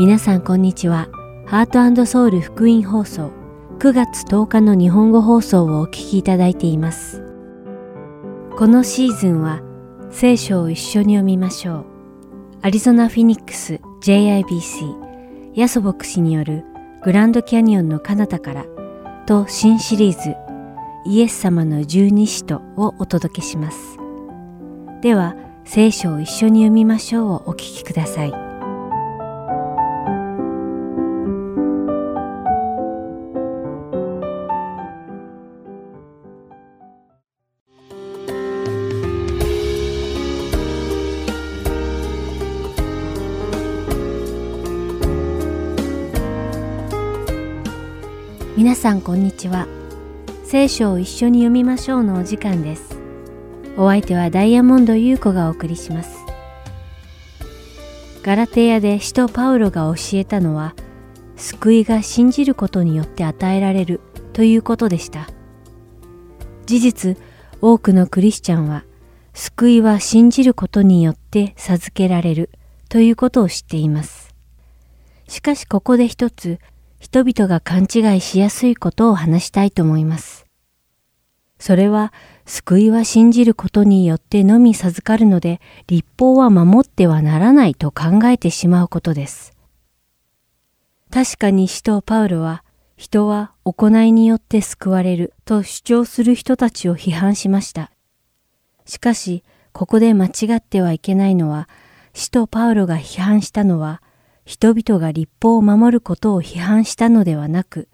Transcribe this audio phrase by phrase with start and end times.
[0.00, 1.10] 皆さんこんにちは。
[1.44, 3.32] ハートソウル福音放送
[3.80, 7.22] 9月10日の日本語放送をお聞きいただいています。
[8.56, 9.60] このシーズンは
[10.10, 11.84] 聖書を一緒に読みましょう。
[12.62, 16.64] アリゾナ・フィニックス JIBC ヤソ牧師による
[17.02, 18.64] グランドキャニオンの彼方から
[19.26, 20.34] と新シリーズ
[21.04, 23.98] イエス様の十二使徒をお届けします。
[25.02, 25.36] では
[25.66, 28.49] 聖書を一緒に読みましょうをお聞きください。
[48.80, 49.68] さんこんにちは。
[50.42, 52.98] 聖書を一緒に読みましょうのお時間です。
[53.76, 56.16] お相手はダイヤモンド優子がお送りします。
[58.22, 60.74] ガラテヤで使徒パウロが教えたのは、
[61.36, 64.00] 救いが信じることによって与えられる
[64.32, 65.28] ということでした。
[66.64, 67.18] 事実、
[67.60, 68.84] 多くのクリスチャンは、
[69.34, 72.48] 救いは信じることによって授けられる
[72.88, 74.34] ということを知っています。
[75.28, 76.58] しかしここで一つ、
[77.00, 80.46] 人々が勘違いしやすいことを話したいと思います。
[81.58, 82.12] それは、
[82.46, 89.54] 救いは信じることによってのみ授かるので、立法は守ってはならないと考えてしまうことです。
[91.10, 92.64] 確かに使徒パウロは、
[92.96, 97.90] 人は行いによって救われると主張する人たちを批判しました。
[98.84, 99.42] しかし、
[99.72, 101.66] ここで間違ってはいけないのは、
[102.12, 104.02] 使徒パウロが批判したのは、
[104.44, 107.88] 人々が立法を守ることを批判したのではなく、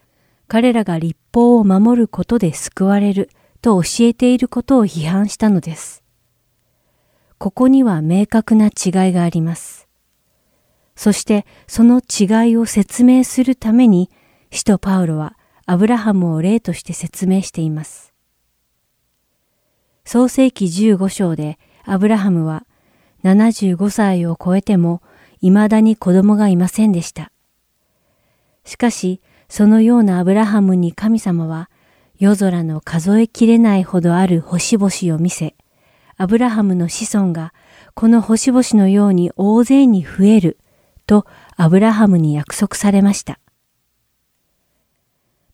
[0.49, 3.31] 彼らが立法を守ることで救われる
[3.61, 6.03] と教えていることを批判したのです。
[7.39, 9.89] ここには明確な違いがあります。
[10.95, 14.11] そしてその違いを説明するために、
[14.51, 18.15] 使徒パウロはアブラハムを例として説明しています。
[20.05, 22.65] 創世記15章でアブラハムは
[23.25, 25.03] 75歳を超えても
[25.41, 27.31] 未だに子供がいませんでした。
[28.65, 31.71] しかし、そのようなアブラハムに神様は
[32.19, 35.55] 夜空の数えきれないほどある星々を見せ、
[36.17, 37.53] アブラハムの子孫が
[37.95, 40.59] この星々のように大勢に増える
[41.07, 41.27] と
[41.57, 43.39] アブラハムに約束されました。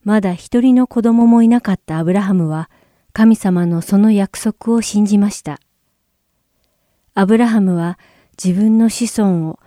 [0.03, 2.69] まだ一人の子供もいなかったアブラハムは
[3.13, 5.59] 神様のその約束を信じました。
[7.13, 7.99] アブラハムは
[8.43, 9.59] 自分の子孫を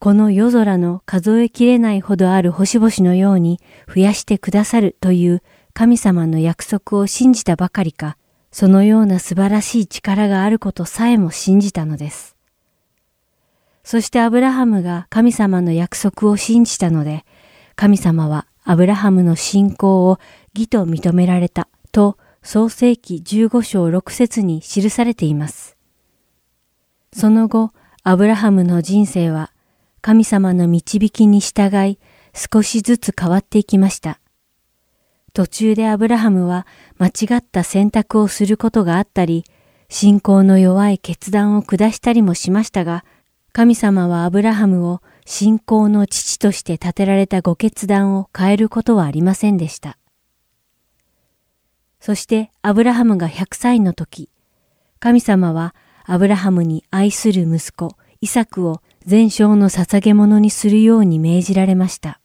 [0.00, 5.42] この夜空の数えきれないほどある星々のように増やしてくださるという
[5.74, 8.16] 神様の約束を信じたばかりか、
[8.50, 12.34] そのような素晴らしい力があることさえも信じたのです。
[13.84, 17.26] そしてアブラハムが神様の約束を信じたので、
[17.76, 20.18] 神様はアブラハムの信仰を
[20.54, 25.76] 義と認められたと創世記15章6節に記されています。
[27.12, 27.72] その後、
[28.02, 29.49] アブラハムの人生は
[30.02, 31.98] 神様の導きに従い
[32.34, 34.20] 少しずつ変わっていきました。
[35.32, 36.66] 途中でアブラハムは
[36.98, 39.44] 間違った選択をすることがあったり、
[39.88, 43.04] 信仰の弱い決断を下したりもしましたが、
[43.52, 49.98] 神様はアブラハムを信仰の父として立てられたご決断を変えることはありませんでした。
[52.00, 54.30] そしてアブラハムが100歳の時、
[54.98, 55.74] 神様は
[56.04, 62.20] アブラハムに愛する息子イサクを全焼の捧げ物にするように命じられました。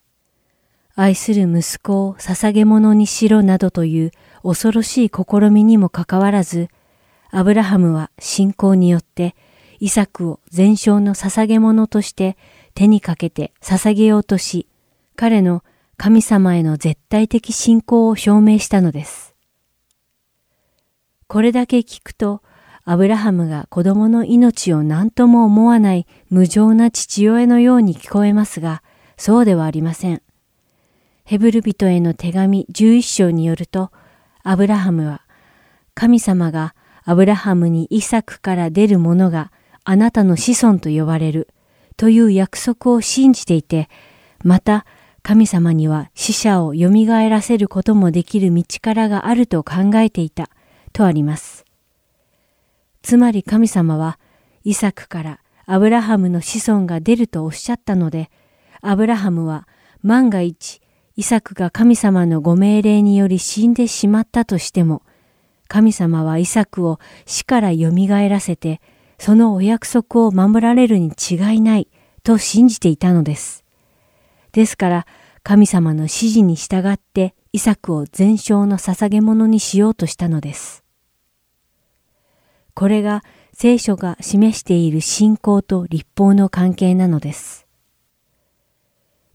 [0.94, 4.12] 愛する息子を捧げ物にしろなどという
[4.44, 6.70] 恐ろしい試みにもかかわらず、
[7.32, 9.36] アブラハムは信仰によって
[9.80, 12.38] イサクを全焼の捧げ物として
[12.76, 14.68] 手にかけて捧げようとし、
[15.16, 15.64] 彼の
[15.98, 19.34] 神様への絶対的信仰を表明したのです。
[21.26, 22.44] これだけ聞くと、
[22.88, 28.84] アブラハムが子供の命を何とも思わない無情な父親のように聞こえますが、
[29.18, 30.22] そうではありません。
[31.24, 33.92] ヘブル人への手紙11章によると、
[34.44, 35.22] アブラハムは、
[35.96, 39.52] 神様がアブラハムにイサクから出る者が
[39.84, 41.48] あなたの子孫と呼ばれる
[41.98, 43.90] という約束を信じていて、
[44.44, 44.86] また
[45.24, 50.52] 神様には死者を蘇らせることもできる道からがあると考えていた
[50.94, 51.65] とあります。
[53.06, 54.18] つまり神様は
[54.64, 58.32] イサクからアブラハムの子孫が出るとおっしゃったので、
[58.82, 59.68] アブラハムは
[60.02, 60.82] 万が一
[61.16, 65.04] イサクが神様のご命令により死んでしまったとしても、
[65.68, 67.92] 神様はイサクを死から蘇
[68.28, 68.82] らせて、
[69.20, 71.88] そのお約束を守られるに違いない
[72.24, 73.64] と信じていたのです。
[74.52, 75.08] ですから
[75.44, 80.85] 神様の指示に従ってイサクを全焼の捧げ物にしようとしたのです。
[82.76, 83.24] これが
[83.54, 87.66] 聖書が示している信仰と立法の関係なのです。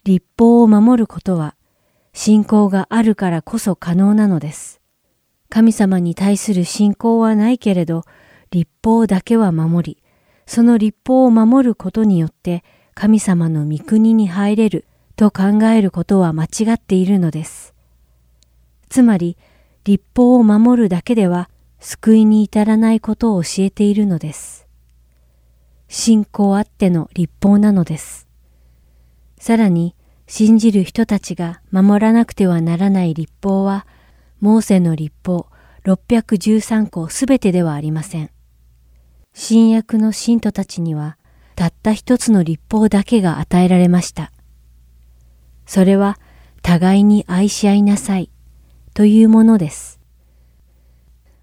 [0.04, 1.56] 立法を守ることは
[2.12, 4.82] 信仰があるからこそ可能なのです。
[5.48, 8.04] 神様に対する信仰はないけれど、
[8.50, 10.02] 立法だけは守り、
[10.44, 12.62] その立法を守ることによって
[12.94, 14.84] 神様の御国に入れる
[15.16, 17.74] と考えることは間違っているのです。
[18.90, 19.38] つまり、
[19.84, 21.48] 立法を守るだけでは
[21.80, 24.68] 救いに至らないことを教えているのです。
[25.88, 28.28] 信仰あっての立法なのです。
[29.38, 29.96] さらに、
[30.26, 33.86] 信じる人たちが守らなくてはならない立法は、
[34.40, 35.46] モーセの立法
[35.84, 38.30] 613項すべてではありません。
[39.32, 41.16] 新約の信徒たちには、
[41.56, 44.32] たった一つの立法だけが与えられました。
[45.66, 46.18] それは、
[46.62, 48.30] 互いに愛し合いなさい、
[48.92, 49.99] というものです。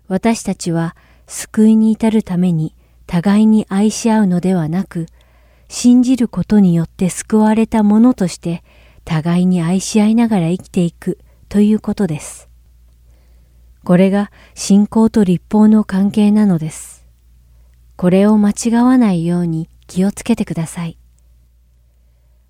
[0.08, 0.96] 私たちは
[1.28, 2.74] 救いに至るために
[3.06, 5.08] 互いに愛し合うのではなく、
[5.70, 8.64] 信じることによって救われたものとして
[9.04, 11.20] 互いに愛し合いながら生きていく
[11.50, 12.50] ということです。
[13.84, 17.06] これが信仰と立法の関係なのです。
[17.96, 20.98] これを間違わないように気をつけてください。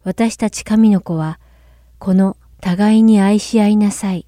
[0.03, 1.39] 私たち神の子は、
[1.99, 4.26] この互いに愛し合いなさい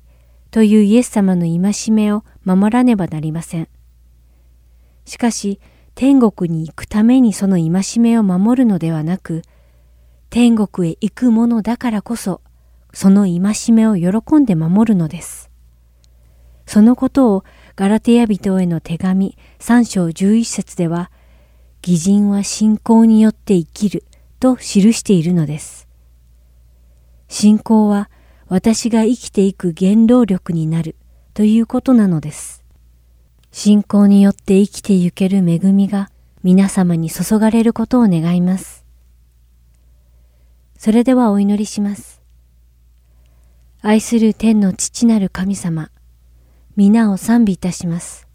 [0.51, 3.67] というイエス様の戒めを守らねばなりません。
[5.05, 5.59] しかし、
[5.95, 9.41] 天国に行くためにその戒めを守るのではなく、
[10.29, 12.41] 天国へ行くものだからこそ、
[12.93, 15.49] その戒めを喜んで守るのです。
[16.65, 17.43] そのことを
[17.75, 21.11] ガラテヤ人への手紙3章11節では、
[21.83, 24.05] 義人は信仰によって生きる
[24.39, 25.87] と記しているのです。
[27.27, 28.09] 信仰は
[28.49, 30.95] 私が生きていく原動力になる
[31.35, 32.63] ということなのです。
[33.51, 36.09] 信仰によって生きてゆける恵みが
[36.41, 38.85] 皆様に注がれることを願います。
[40.79, 42.23] それではお祈りします。
[43.81, 45.91] 愛する天の父なる神様、
[46.75, 48.27] 皆を賛美いたします。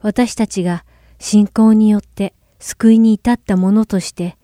[0.00, 0.86] 私たちが
[1.18, 4.38] 信仰によって救いに至ったものとして、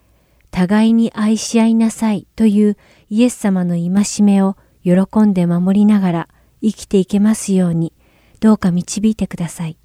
[0.51, 2.77] 互いに愛し合いなさいという
[3.09, 6.29] イエス様の戒めを喜んで守りながら
[6.61, 7.93] 生きていけますように、
[8.39, 9.77] どうか導いてください。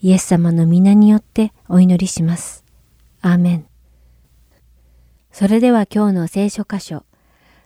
[0.00, 2.64] イエス様の皆によってお祈りします。
[3.20, 3.66] アーメン。
[5.32, 7.04] それでは今日の聖書箇所、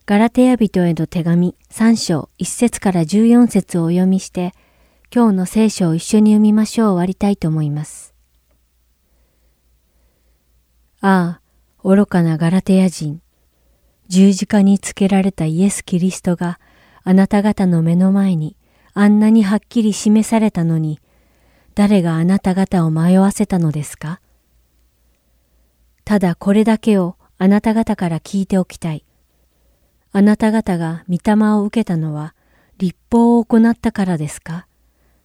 [0.05, 4.53] ガラテヤ人への手紙3章1節から14節をお読みして、
[5.15, 8.15] 今日の聖書を一緒に読みましょう終わりたいと思います。
[11.00, 13.23] ああ、愚かなガラテヤ人。
[14.12, 16.61] 十字架につけられたイエス・キリストが
[17.03, 18.59] あなた方の目の前に
[18.93, 21.00] あんなにはっきり示されたのに、
[21.75, 24.20] 誰があなた方を迷わせたのですか？
[26.05, 29.06] ただこれだけをあなた方から聞いておきたい。
[30.12, 32.35] あなた方が御霊を受けたのは
[32.76, 34.67] 立法を行ったからですか？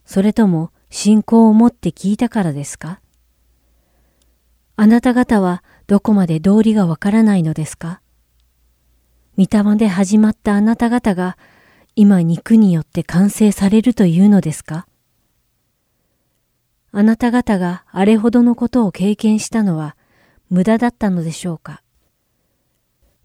[0.05, 3.01] それとも信仰を持って聞いたからですか？
[4.77, 7.99] あなた方はどこまで道理がわからないのですか？
[9.37, 11.37] 御霊で始まったあなた方が
[11.95, 14.87] 今肉によって完成されるというのですか？
[16.91, 19.95] あなた方があれほどのことを経験したのは
[20.49, 21.83] 無駄だったのでしょうか？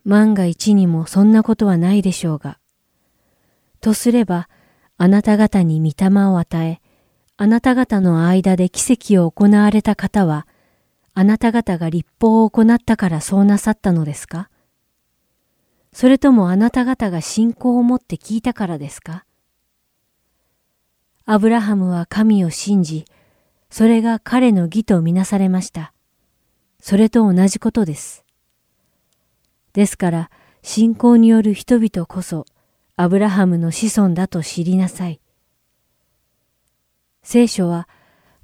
[0.04, 2.58] 万が一にもそんなことはないでしょうが。
[3.80, 4.50] とすれば、
[4.98, 6.82] あなた方に御霊を与え、
[7.38, 10.46] あなた方の間で奇跡を行われた方は、
[11.14, 14.50] あなた方が立法を行ったからそうなさったのですか？
[15.92, 19.24] それともあなた方が信仰を持って聞いたからですか？
[21.24, 23.04] アブラハムは神を信じ、
[23.70, 25.92] それが彼の義とみなされました。
[26.80, 28.24] それと同じことです。
[29.72, 30.30] ですから、
[30.62, 32.46] 信仰による人々こそ、
[32.96, 35.20] アブラハムの子孫だと知りなさい。
[37.22, 37.88] 聖書は、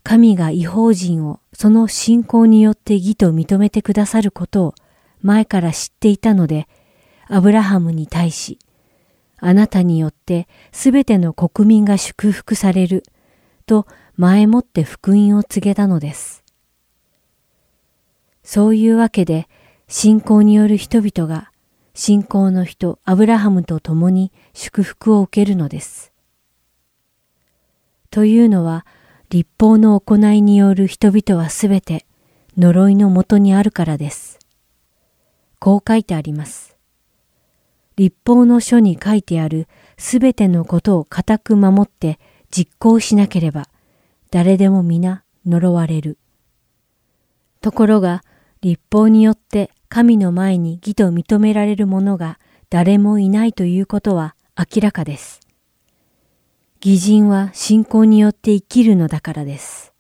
[0.05, 4.75] 神が違法人をその信仰によって義と認めてくださることを
[5.21, 6.69] 前から知っていたので、
[7.29, 8.59] アブラハムに対し、
[9.39, 13.05] あなたによってすべての国民が祝福される、
[13.67, 16.43] と前もって福音を告げたのです。
[18.43, 19.47] そういうわけで、
[19.89, 21.53] 信仰による人々が、
[21.93, 26.13] 信仰の人アブラハムと共に祝福を受けるのです。
[28.11, 28.87] というのは、
[29.29, 32.07] 立法の行いによる人々はすべて
[32.57, 34.39] 呪いのもとにあるからです。
[35.59, 36.78] こう書いてあります。
[37.99, 43.65] 立法の書に書いてあるすべてのことを固く守って実行しなければ、
[44.31, 46.17] 誰でも皆呪われる。
[47.61, 48.23] ところが、
[48.61, 52.39] 立法によって神の前に義と認められる者が
[52.71, 55.41] 誰もいないということは明らかです。
[56.81, 59.93] 義人は信仰によって生きるのだからです。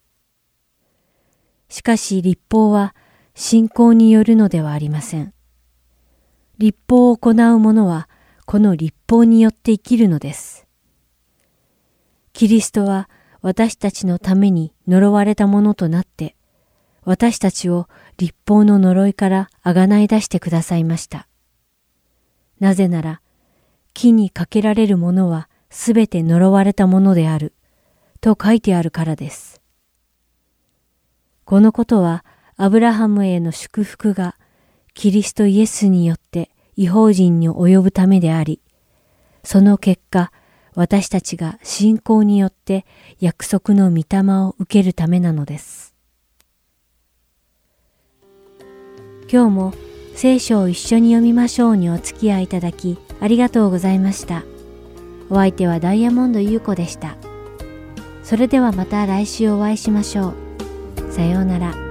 [1.68, 2.94] しかし立法は
[3.34, 5.34] 信仰によるのではありません。
[6.58, 8.08] 立法を行う者は
[8.44, 10.66] この立法によって生きるのです。
[12.32, 13.08] キリストは
[13.42, 16.34] 私たちのために呪われたものとなって、
[17.04, 21.28] 私たちを立法の呪いからあがない出してくださいました。
[22.58, 23.20] なぜなら、
[23.94, 27.54] 木にかけられるものはすべて呪われたものである、
[28.20, 29.62] と書いてあるからです。
[31.44, 32.24] このことは、
[32.56, 34.36] アブラハムへの祝福が
[34.98, 38.60] キリストイエスによって違法人に及ぶためであり、
[39.44, 40.32] その結果、
[40.74, 42.84] 私たちが信仰によって
[43.20, 45.94] 約束の御霊を受けるためなのです。
[49.30, 49.74] 今日も
[50.16, 54.42] 聖書を一緒に読みましょうにお付き合いいただきありがとうございました。
[55.30, 57.16] お相手はダイヤモンド優子でした。
[58.24, 60.34] それではまた来週お会いしましょ
[61.08, 61.12] う。
[61.12, 61.87] さようなら。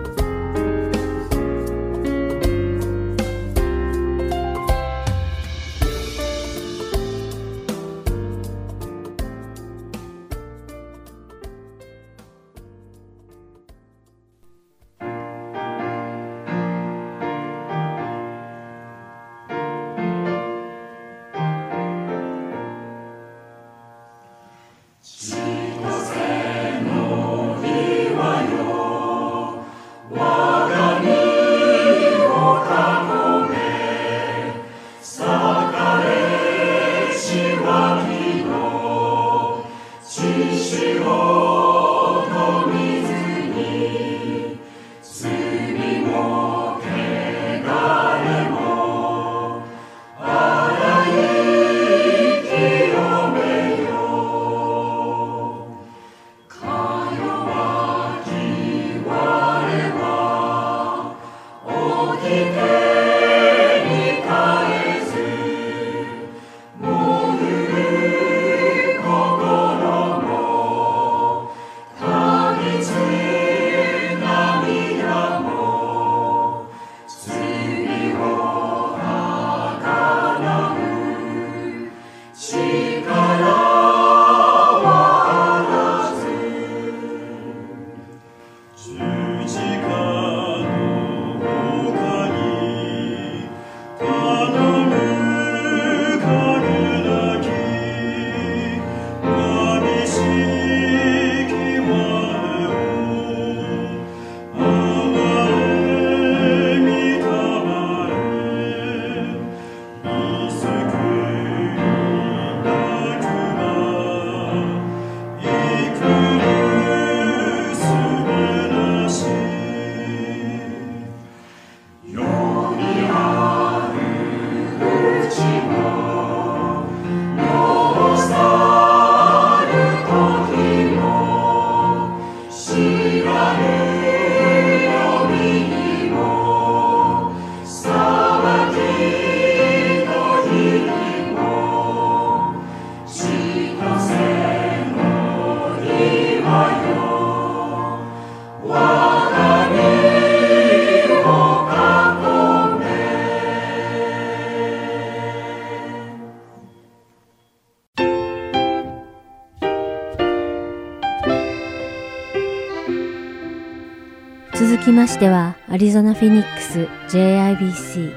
[164.98, 168.14] ましては、アリゾナ・フェニックス JIBC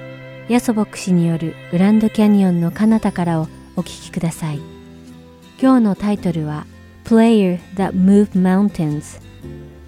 [0.48, 4.60] ヤソ牧師によるグランドキャニオンの彼方からをお聞きください。
[5.60, 6.66] 今日のタイトルは
[7.04, 9.20] Player That Move Mountains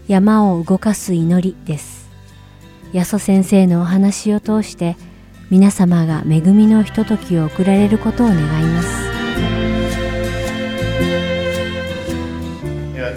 [0.06, 2.10] 山を動かす祈りです。
[2.92, 4.96] ヤソ先生のお話を通して
[5.48, 8.88] 皆様が恵みのひとときを送られることを願います。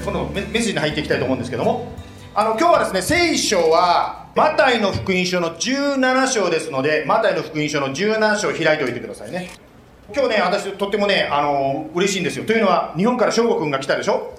[0.06, 2.05] 今度メッセージに入っていきたいと思うんですけども
[2.38, 9.52] あの今日はですね聖書はマタイの福音書の17章ですのでマタイの福音書の17章を開いておいてくださいね。
[10.14, 12.44] 今日ね私とってもねあの嬉しいんですよ。
[12.44, 14.38] というのは日本から翔吾君が来たでしょ？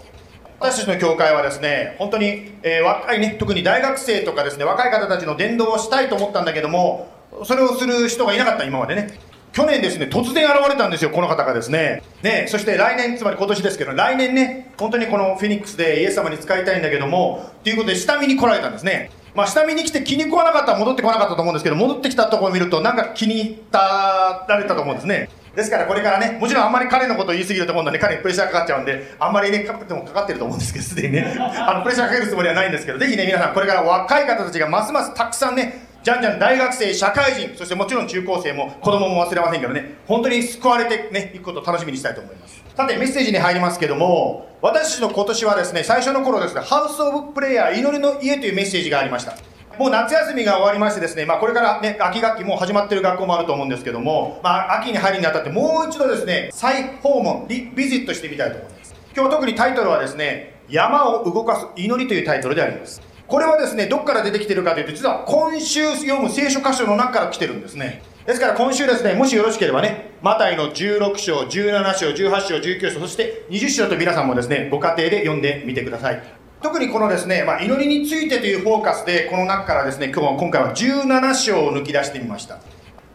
[0.60, 7.08] 私たちの教会はですね本当に、えー、若いね特に大学生とかですね若い方たちの伝道をしたいと思ったんだけども
[7.46, 9.18] それをする人がいなかった今までね。
[9.56, 12.02] 去年ですね、突然現れたんですよ、この方がですね。
[12.22, 19.10] ね、そして来年、つまり今年ですけど、来年ね、本当にこのフェニックスでイエス様に使いたいんだけども、ということで下見に来られたんですね。
[19.34, 25.30] まあ、下見に来て気に食わなかったら戻ってこなかったと思うんですけど、戻ってきたところを見ると、なんか気に入ったられたと思うんですね。
[25.54, 42.62] ですからこれからね、もちろんあんまり彼のことを言い過ぎると思うんで、彼にプレッシャーかかっちゃうんで、あんまりね、かかってもかかってると思うんですけど、すでにね、あの、プレッシャーかけるつもりはないんですけど、ぜひね、皆さんこれから若い方たちがますますたくさんね、じゃんじゃん大学生、社会人、そしてもちろん中高生も子供も忘れませんけどね、本当に救われてね、いくことを楽しみにしたいと思います。
[42.76, 49.36] さて、メッセージに入りますけども、私たちの今年はですね、最初の頃ですね、ハウス・オブ・プレイヤー、祈りの家というメッセージがありました。
[49.80, 58.94] もう夏休みが終わりましてですね、まあ、これからね、秋学期も始まってる学校もあると思うんですけども、まあ、秋に入るにあたってもう一度ですね、再訪問、リビジットしてみたいと思います。
[59.16, 63.02] 今日特にタイトルはですね、山を動かす祈りというタイトルであります。
[63.28, 68.02] これはですね、どっから出てきてるかというと、実は今週読む聖書箇所の中から来てるんですね。
[68.24, 76.22] ですから今週ですね、もしよろしければね、マタイの16章、17章、18章、19章、そして20章と皆さんもですね、ご家庭で読んでみてください。
[76.62, 82.58] 特にこのですね、まあ、祈りについてというフォーカスで、この中からですね、今日は今回は17章を抜き出してみました。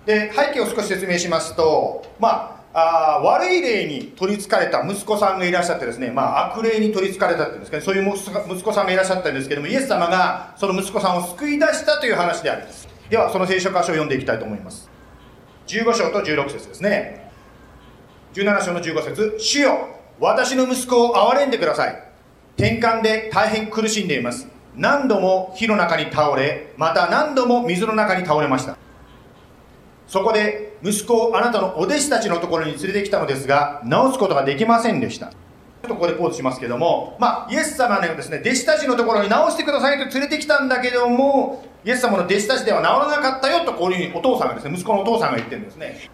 [0.06, 12.88] で、背景を少し説明しますと、まあ、あ悪い霊に取りつかれた息子さんがいらっしゃってですね、まあ、悪霊に取りつかれたっていうんですかね、そういう息子さんがいらっしゃったんですけども、イエス様がその息子さんを救い出したという話であります。
[13.10, 14.90] では、その聖書箇所を読んでいきたいと思います。
[15.68, 17.30] 15章と16節ですね。
[18.34, 22.04] 17章の15節主よ、私の息子を憐れんでください。
[22.58, 24.48] 転換で大変苦しんでいます。
[24.76, 28.78] 何度も火の中に倒れ、また何度も水の中に倒れました。
[30.12, 35.28] そこで息子をあなたのお弟子たちのところに連れてきたのですが、治すことができませんでした。
[35.28, 35.34] ちょ
[35.86, 46.10] っとここでポーズしますけども、まあ、イエス様のですね、弟子たちのところに治してくださいと連れてきたんだけども、イエス様の弟子たちでは治らなかったよとこういうふうにお父さんがですね、息子のお父さんが言ってるんですね。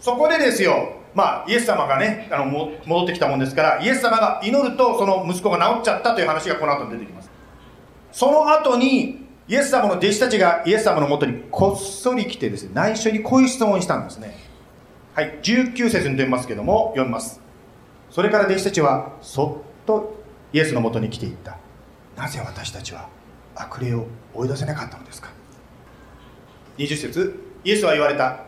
[0.00, 7.30] そこでですよ、まあ、イエス様がね、あの戻ってきたもんですから、イエス様が祈ると、その息子が治っちゃったという話がこの後に出てきます。
[8.12, 14.36] その後に、イエス様の弟子たちがイエス様のもとにこっそり来てですね、内緒にこういう質問をしたんですね。
[15.14, 17.40] はい、19節に読みますけども、読みます。
[18.10, 21.56] それから弟子たちはそっとイエスのもとに来ていった。
[22.14, 23.08] なぜ私たちは
[23.54, 25.30] 悪霊を追い出せなかったのですか
[26.76, 28.40] ?20 節イエスは言われた。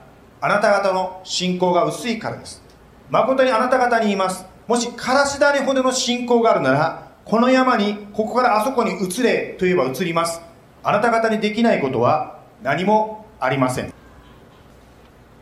[0.43, 2.63] あなた方の信仰が薄いからです。
[3.09, 4.45] 誠にあなた方に言います。
[4.69, 10.50] もし、からし種ほどの信仰があるなら、この山に、ここからあそこに移れと言えば移ります。
[10.83, 13.93] あなた方にできないことは何もありません。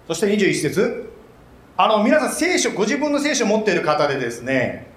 [0.07, 1.12] そして21節。
[1.77, 4.90] あの皆さん聖書ご自分の聖書を持っている方でですね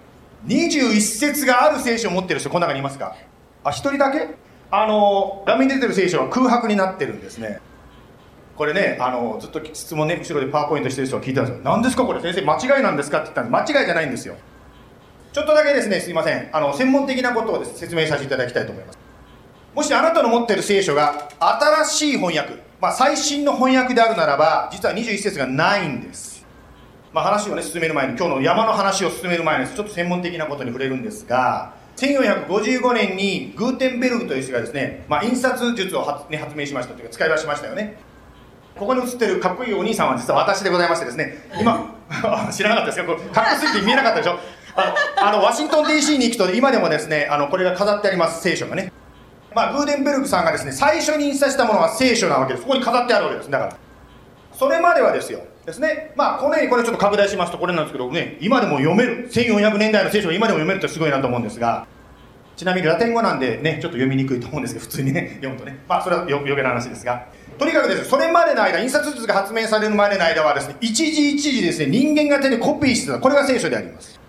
[0.48, 3.16] 21節がある聖書を持っている人この中にいますか？
[3.64, 4.30] あ一人だけ？
[4.72, 7.60] あの画面に出てる聖書は空白になってるんですね。
[8.56, 11.62] これねあのずっと質問ね後ろでパワーポイントしてる人が聞いたんですよ。
[11.64, 12.22] 何ですかこれ？
[12.22, 13.74] 先生間違いなんですかって言ったんです。
[13.74, 14.36] 間違いじゃないんですよ。
[15.34, 16.50] ちょっとだけですねすいません。
[16.52, 19.01] あの専門的なことをです、ね、説明させていただきたいと思います。
[19.74, 26.46] もしあなたの持っている聖書が新しい翻訳、まあ、最新の翻訳であるならば実は21節がないんです、
[27.14, 37.98] まあ、話をね進める前に今日の山の話を進める前にちょっと専門的なことに触れるんですが1455年にグーテンベルグという人がですね、まあ、印刷術を発,、ね、発明しましたというか使い出しましたよね。
[38.76, 41.94] ここに写ってるかっこいいお兄さんは実は私でございましてですね今
[42.52, 44.40] 知らなかったですかこかっこすぎて見えなかったでしょ。
[44.74, 48.92] あのあのワシントン DC に行くと今でもですねあのこれが飾ってあります聖書がね。
[49.54, 52.66] まあ、グーデンベルグさんがですね、最初に印刷したものは聖書なわけです。
[52.66, 53.52] ここに飾ってあるわけです。
[53.52, 53.78] だから。
[54.54, 55.42] それまではですよ。
[55.66, 56.14] ですね。
[56.16, 59.30] まあ、このようにこれちょっと拡大しますとこれなんですけどね、今でも読める。
[59.30, 61.86] 1400年代の聖書が今でも読めるってすごいなと思うんですが、
[62.56, 65.80] ちなみにラテン語なんでね、ちょっと読みにくいと思うんですけど、普通にね、読むとね。
[65.90, 67.26] まあ、それは余計な話ですが。
[67.58, 73.20] とにかくですね、それまでの間、印刷術が発明されるまでの間はですね、一時一時ですね、人間が手でコピーしてた。
[73.20, 74.21] これが聖書であります。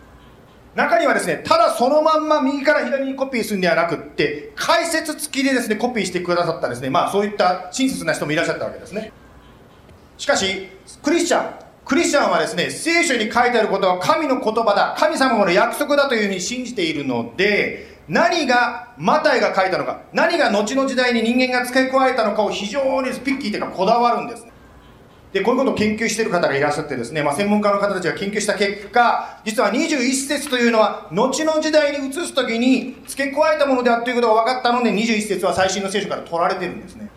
[0.74, 9.12] 中にはですね、ただそのまんま右から左にコピーするんではなくって、解説付きでですね、コピーしてくださったですね、まあそういった親切な人もいらっしゃったわけですね。
[10.16, 10.68] しかし、
[11.02, 11.54] クリスチャン、
[11.84, 24.51] クリスチャンはですね、聖書に書いてあることは神の言葉だ、神様の約束だというふうに信じているので、何がマタイが書いたのか、何が後の時代に人間が付け加えたのかを非常にピッキーというかこだわるんです、ね。
[25.32, 37.08] で、こういうことを研究している方がいらっしゃってですね、まあ、専門家の方たちが研究した結果、実は21節というのは、後の時代に移すときに付け加えたものであるということが分かったので、21節は最新の聖書から取られてるんですね。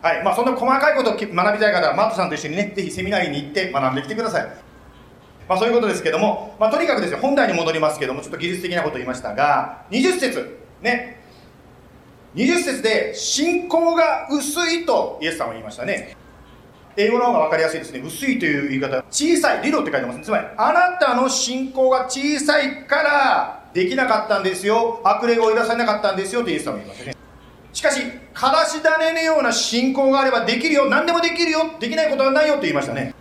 [0.00, 0.24] はい。
[0.24, 4.48] まあ、そんな細かいことを学びたい方は、マットさんと一緒にね、ぜひセミナーに行って学んできてください。
[5.46, 11.20] まあ、そういうことですけども、まあ、とにかくですね、本題に戻りますけども、ちょっと技術的なことを言いましたが、20節ね。
[12.34, 16.16] 20節で、信仰が薄いとイエスさんは言いましたね。
[17.00, 18.00] 英語の方が分かりやすいですね。
[18.00, 19.02] 薄いという言い方。
[19.10, 19.62] 小さい。
[19.62, 20.24] リロって書いてます、ね。
[20.24, 25.00] つまり、あなたの信仰が小さいからできなかったんですよ。
[25.02, 27.16] 悪霊が追い出されなかったんですよとイエス様言いますね。
[27.72, 28.02] しかし、
[28.34, 30.90] からし種のような信仰があればできるよ。
[30.90, 31.60] 何でもできるよ。
[31.78, 33.14] できないことはないよと言いましたね。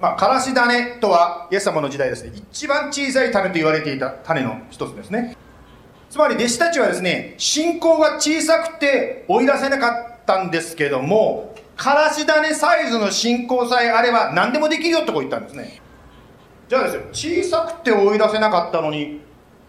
[0.00, 2.30] まあ、からし種とは、イエス様の時代ですね。
[2.34, 5.36] 一番小さい種と言われていた種の一つですね。
[6.08, 15.80] つまり弟子たちはですね、信仰が小さくて追い出せなかったんですけども、からし種サイズの信仰さえあれば何でもできるよってこう言ったんですね。
[16.68, 19.20] じゃあですよ、小さくて追い出せなかったのに、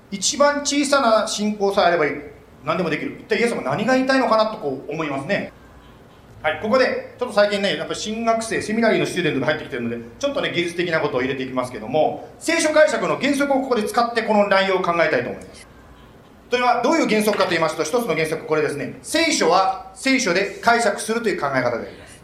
[0.09, 2.13] 一番小さな信仰さえあればいい
[2.63, 3.17] 何でもできる。
[3.19, 5.51] 一体イエス様何が言いたいのかなとこう思いますね。
[6.41, 15.67] はい、ここで、ちょっと最近ね、やっぱり進学生、セミナリーのスチューデントが入ってきてるので、ちょっとね、技術的なことを入れていきますけども、聖書解釈の原則をここで使ってこの内容を考えたいと思います。
[16.49, 18.97] それはどういう原則かと言いますと、一つの原則これですね。
[19.01, 22.21] 聖書は聖書で解釈するという考え方であります。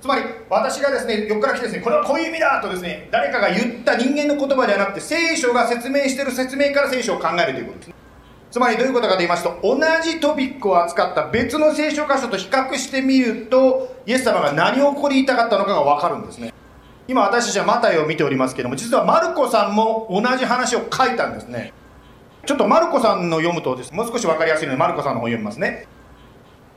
[0.00, 7.90] つまり、私がですね、横から来てですね、これはこういう意味だとですね、誰かが言った人間の言葉ではなくて、聖書が説明している説明から聖書を考えるということです。
[8.50, 16.54] つまりどういうことかと言いますと、同じトピックを扱った別の聖書箇所と比較してみると、イエス様が何を起こりたかったのかがわかるんですね。
[17.08, 21.72] 今私たちはマタイを見ておりますけども、実はマルコさんも同じ話を書いたんですね。
[22.48, 25.86] ちょっとマルコさんの読むとです、もう少し分かりやすいので、マルコさんの方読みますね。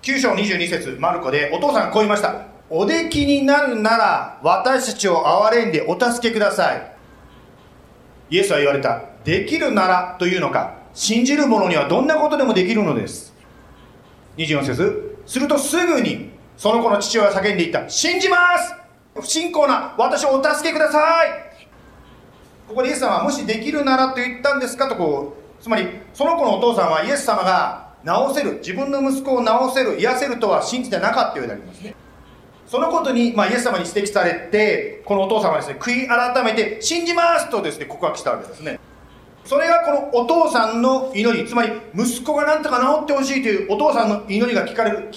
[0.01, 2.47] 9章22節マルコで、お父さんこう言いました。
[2.69, 6.91] お出来になるなら、私たちを憐れんでお助けください。
[8.31, 9.01] イエスは言われた。
[9.23, 13.33] できるならというのか、信じる者にはどんなことでもできるのです。
[14.35, 17.87] 24節するとすぐに、その子の父親は叫んでいった。
[17.87, 18.75] 信じます
[19.15, 21.29] 不信仰な私をお助けください
[22.67, 31.95] ここでイエス様はもしできるならと言ったんですかとこう、つまりその子のお父さんはイエス様が治せる、自分の息子を治せる、癒せるとは信じてなかったようでありますね。
[32.65, 38.79] そのことに、まあ、イエス様に指摘されて、このお父様はですね、悔い改めて、信じますとですね、告白したわけですね。
[39.45, 45.09] それがこのお父さんの祈り、つまり息子がなんとか治ってほしいというお父さんの祈りが聞かれる。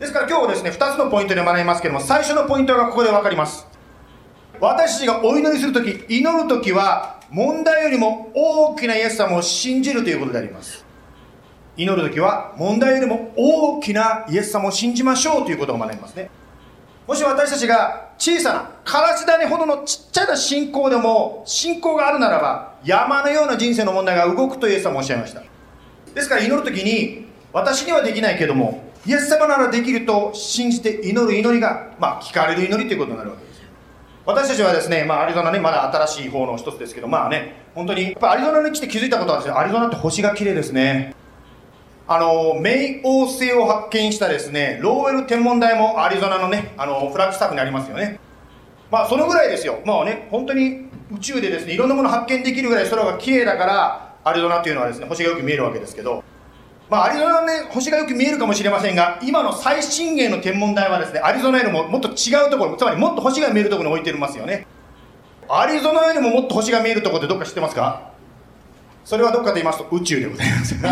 [0.00, 3.68] ですから今日はですね、2つのポイントで学びますけども、最初のポイントがここで分かります。
[4.60, 10.84] 私たちがお祈りするとき、祈るときは、問題よりも大きなイエス様を信じるということであります。
[11.76, 16.30] 祈るときは、問題よりも大きなイエス様を信じましょうということを学びますね。
[17.08, 25.42] もし私たちが小さな、からし種ほどのちっちゃな信仰でも、信仰があるならば、山のような人生の問題が動くとイエス様おっしゃいました。
[26.14, 33.43] ですから祈るときに、私にはできないけども、イエス様ならできると信じて祈る祈りが、まあ、聞かれる祈りということになるわけです。
[34.26, 41.14] 私たちはですね、まあ、アリゾナね、まだ新しい方の一つですけど、まあね、本当に、やっぱアリゾナに来て気づいたことはですね、アリゾナって星が綺麗ですね。
[42.08, 48.18] あの、冥王星を発見したですね、ローウェル天文台もアリゾナのね、あの、フラッグスタッフにありますよね。
[48.90, 49.80] まあ、そのぐらいですよ。
[49.84, 56.24] まあね、本当に宇宙でですね、いろんなもの発見できるぐらい空が綺麗だから、アリゾナっていうのはですね、星がよく見えるわけですけど、
[56.90, 64.66] まあ、アリゾナね、星がよく見えるかもしれませんが、今の最新鋭の天文台はですね、アリゾナよりももっと違うところ、つまりもっと星が見えるところに置いてますよね。
[65.48, 68.12] アリゾナよりももっと星が見えるところってどっか知ってますか？
[69.04, 70.74] それはどっかと言いますと宇宙でございます。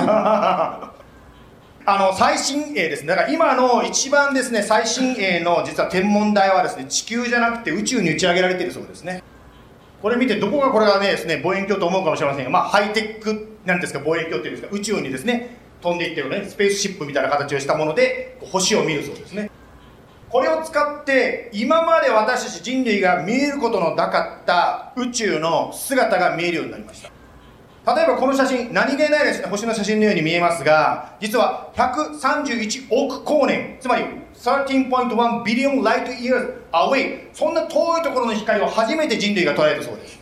[1.85, 3.09] あの、最新鋭ですね。
[3.09, 9.22] だから今の一番ですね、最新鋭の実は天文台はですね、地球じゃなくて宇宙に打ち上げられているそうですね。
[10.00, 19.50] これ見て、どこがこれがね、ですね、望遠鏡と思うかもしれませんが、まあ、ハイテック、なんですか、望遠鏡っていうんですか、宇宙にですね、飛んでいってるね、スペースシップみたいな形をしたもので、星を見るそうですね。
[20.30, 27.10] これを使って、今まで私たち人類が見えることのなかった宇宙の姿が見えるようになりました。
[27.94, 40.21] 例えばこの写真、何気ないですね、星の写真のように見えますが、実は131億光年、つまり13.1 billion light years away、そんな遠いところの光を初めて人類が捉えたそうです。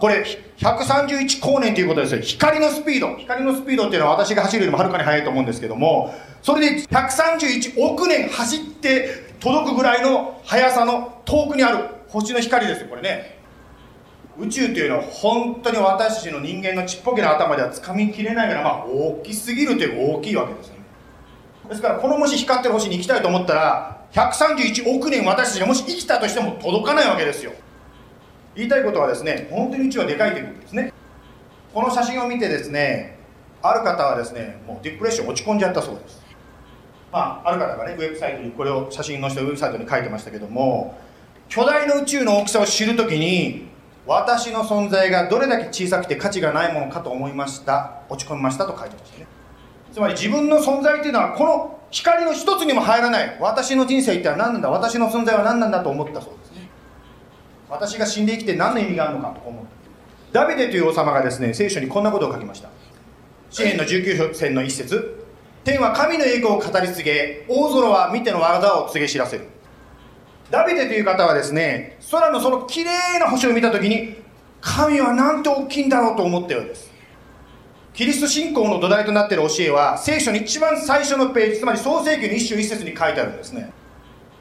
[0.00, 0.24] これ、
[0.56, 2.20] 131光年ということですよ。
[2.22, 3.16] 光のスピード。
[3.16, 13.40] 光のスピードっていうのは私が走るよりもはるかに速いと思うんですけども、それで131億年走って届くぐらいの速さの遠くにある星の光ですよ、これね。
[14.38, 20.76] 宇宙というのは本当に私たちの人間のちっぽけな頭ではつかみきれないぐら、まあ、大きすぎるという大きいわけですね
[21.68, 27.52] ですからこのもし光ってる星に行きたいと思ったら131億年私たちがもし生きたとしても届かないわけですよ
[28.54, 30.92] 言いたいことはですね本当に宇宙はでかいということですね。
[31.72, 33.18] この写真を見てですね
[33.62, 36.20] ある方はですねもうディプレッション落ち込んじゃったそうです。
[37.12, 40.98] まあある方がねウェブサイトにこれを写真載せてウェブサイトに書いてましたけども
[41.48, 43.68] 巨大な宇宙の大きさを知るときに
[44.06, 49.26] 私の存在がどれだけ小さくて価値がないものかと思いました落ち込みましたと書いてましたね。
[49.92, 53.36] つまり自分の存在というのはこの光の一つにも入らない。
[53.40, 54.70] 私の人生って何なんだ？
[54.70, 56.49] 私の存在は何なんだと思ったそうです。
[57.70, 59.64] 私が死んで生きて何の意味があるのかと思う。
[60.32, 62.68] ダビデという王様がですね聖書にこんなことを書きました。
[63.50, 65.24] 詩篇の19編の一節。
[65.62, 69.44] 天は神の栄光を語り継げ大空は見ての技を告げ知らせる。
[70.50, 74.16] ダビデという方はですね空のその綺麗な星を見た時に
[74.60, 76.90] 神はなんて大きいんだろうと思ったようです。
[77.94, 83.72] キリスト信仰の土台となっている教えは聖書の一番最初のページつまり創世記の一章一節に書いてあるんですね。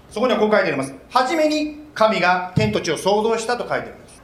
[0.09, 0.93] そこにはこう書いてあります。
[1.09, 4.21] 初めに神が天と地を創造したと書いてるんです。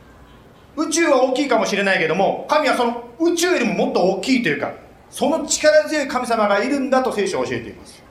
[0.78, 4.72] 宇宙は大きいかもしれないけども神はその宇宙よりももっと大きいというか
[5.10, 8.02] その力強い神様がいるんだと聖書は教えています。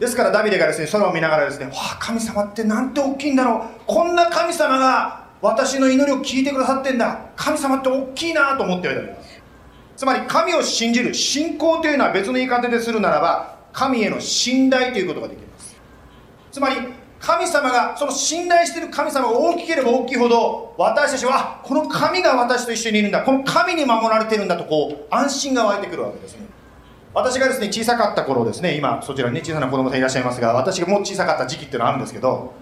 [0.00, 3.62] ですからダビデがですね空を見ながらですねわあ神様ってなんて大きいんだろう。
[3.86, 7.26] こんな神様が私の祈りを聞いてくださってんだ。
[7.36, 9.42] 神様って大きいなと思っておいたわけです。
[9.98, 15.76] つまり神を信じる信仰というのは別の言い方でするならば神への信頼ということができます。
[16.50, 23.22] つまり神様がその信頼している神様が大きければ大きいほど私たちはこの神が私と一緒にいるんだ。
[23.22, 26.46] この神に守られているんだとこう安心が湧いてくるわけですね。
[27.12, 32.54] 私がですね小さかった頃ですね今そちらにね小さな子供さんいらっしゃいますが私がもう小さかった時期っていうのはあるんですけど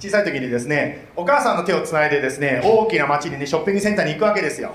[0.00, 4.74] 小さい時にですねお母さんの手をつないでですね大きな街にねショッピングセンターに行くわけですよ。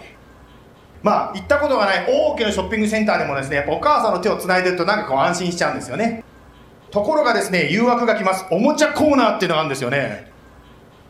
[1.01, 6.23] まあ行ったことがない大きなショッピングセンターでもですねやっぱお母さんの手をつないでるとなんかこう安心しちゃうんですよね。
[6.93, 8.45] ところがですね誘惑が来ます。
[8.51, 10.31] おもちゃコーナーっていうのがあるんですよね。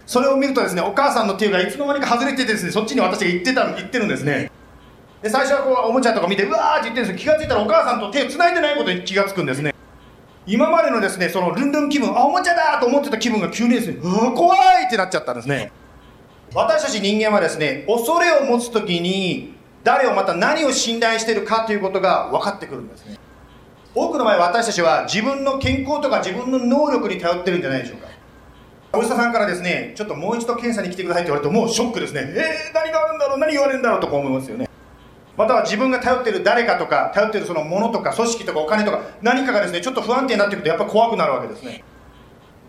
[0.05, 4.49] それを見るとですねお母さんの手がいつの間にか外れててですねそっちに私が行ってた行ってるんですね。
[5.21, 9.75] で最初はこうおもちゃとか見てうわーって言ってるんですけど気が付いたらお母さんと手を繋いでないことに気が付くんですね。
[10.47, 15.69] 今までのですねそのルンルン気分あおもちゃだと思ってた気分が急にですねうわ怖いってなっちゃったんですね。
[16.53, 23.17] 私たち人間はですね恐れを持つ時に誰をまた何を信頼してるかということが分かってくるんですね。
[23.95, 28.07] 多くの場合私たちは自分の健康とか自分の能力に頼ってるんじゃないでしょうか。
[28.95, 33.37] お医者さんからですねちょっともう一度検査に来てくださいって言われるともうショックですねえー、何があるんだろう？
[33.39, 33.99] 何言われるんだろう？
[33.99, 34.69] とか思いますよね。
[35.35, 41.83] または自分が頼ってる誰かとか頼ってるそのものとか組織とかお金とか何かがですねちょっと不安定になってくるとやっぱ怖くなるわけですね。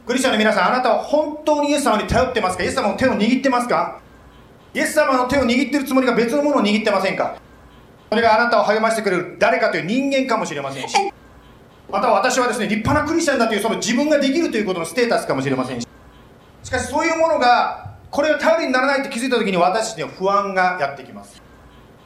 [0.07, 2.63] クリスチャンの皆さんあなたは本当にイエス様に頼ってますか？
[2.63, 4.01] イエス様の手を握ってますか？
[4.73, 7.39] イエス様の手を握ってるつもりが別のものを握ってませんか？
[8.15, 10.95] それがあなたを励ましてくれる誰かという人間かもしれませんし
[11.91, 15.89] また私はですね立派なクリスチャンだというその自分ができるということのステータスかもしれませんし
[16.63, 21.43] しかしそういうものがこれを頼りにならないって気づいた時に私たちには不安がやってきます。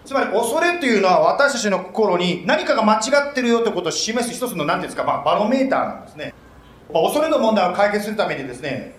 [0.07, 6.33] つまり恐れというのは私たちの心に何かが間違ってるよということを示す一つの何ですか、まあ、バロメーターなんですね。
[6.91, 8.95] 恐れの問題を解決するためにですね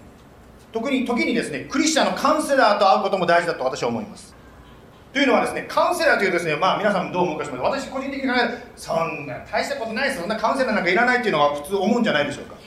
[0.71, 4.38] 特に時にですねクリスチャンのカウンセラーと会うことも大事だと私は思います。
[5.11, 12.59] というのはですねカウンセラーというですねまあ皆さんどう思うかします私個人的に考えるそんな大したことないですそんなカウンセラーなんかいらないっていうのは普通思うんじゃないでしょうか。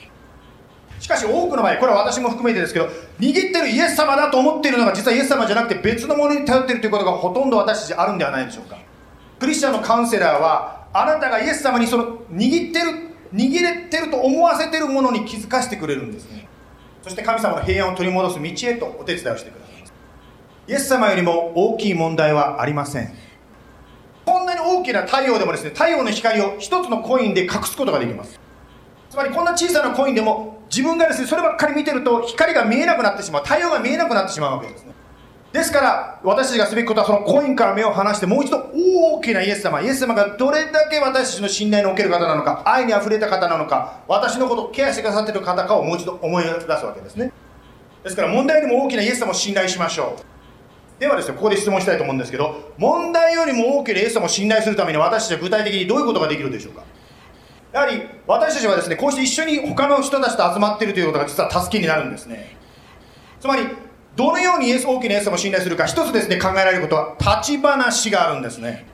[0.99, 2.85] しかし多くの場合これは私も含めてですけど
[3.19, 8.77] 握ってるイエス様だと思っているのが実はイエス様じゃなくて別のものに頼っているということがほとんど私たちあるんではないでしょうか。
[9.39, 16.47] クリスチャンのカウンセラーはあなたがイエス様にその握ってる握れてると思わせてるものに気づかせてくれるんですね。
[17.03, 19.62] そして神様の平安を取り戻す道へとお手伝いをしてくださいます
[20.67, 23.13] イエス様よりも大きい問題はありません。
[24.25, 28.39] こんなに大きな太陽でもですね太陽の光を一つのコインで隠すことができます。
[29.09, 33.43] つまりこんな小さなコインでも自分がですねそればっかり見てると光が見えなくなってしまう。
[33.43, 34.93] 太陽が見えなくなってしまうわけですね。
[35.51, 47.31] ですから私たちがすべきことはそのコインから目を離してもう一度大きなイエス様イエス様がどれだけ私たちの信頼のおける方なのか愛にあふれた方なのか私のことをケアしてくださっている方かをもう一度思い出すわけですね。
[48.03, 50.32] ですから問題よりも大きなイエス様を信頼しましょう。
[50.99, 56.83] ではですねここで質問したいと思うんですけど問題よりも大きなイエス様を信頼するために私たちは具体的にどういうことができるでしょうか？
[57.73, 62.55] やはり私たちはですねこうして一緒に他の人たちと集まっているということが実は助けになるんですね。
[63.39, 63.63] つまり
[64.15, 68.85] どのようにイエス大きなイエス様を信頼するか一つですね考えられることは立ち話があるんですね。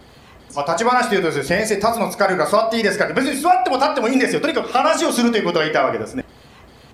[0.56, 4.42] まあ、立ち話というとですね先生立つの疲れるから座っていいですかって別に座っても立ってもいいんですよ。
[4.42, 6.24] とにかく話をするということが言いたいわけですね。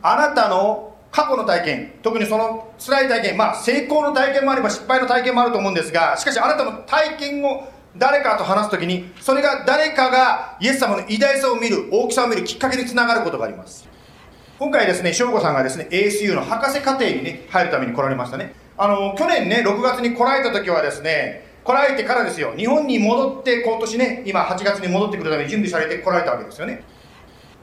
[0.02, 13.88] あなたの過去の体験特にその辛い体験まあ成功の体験もあれば失敗の体験もあると思うんですがしかしあなたの体験を誰かと話すときにそれが誰かがイエス様の偉大さを見る大きさを見るきっかけにつながることがあります。
[14.60, 18.54] 今回ですね翔子さんがですね ASU の博士課程にね入るために来られましたね。
[18.78, 22.54] あの去年ね6月に来られた時はですね来られてからですよ。
[22.58, 26.84] 日本に戻って今年ね今8月に戻ってくるために準備されて来られたわけですよね。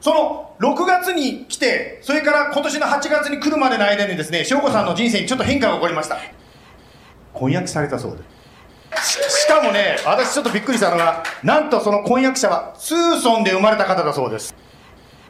[0.03, 6.17] その6月に来てそれから今年の8月に来るまでの間にですね翔子さんの人生にちょっと変化が起こりました。
[7.33, 8.23] 婚約されたそうで。
[8.97, 14.53] すしかもね私ちょっとびっくりしたのがなんとその婚約者はツーソンで生まれた方だそうです。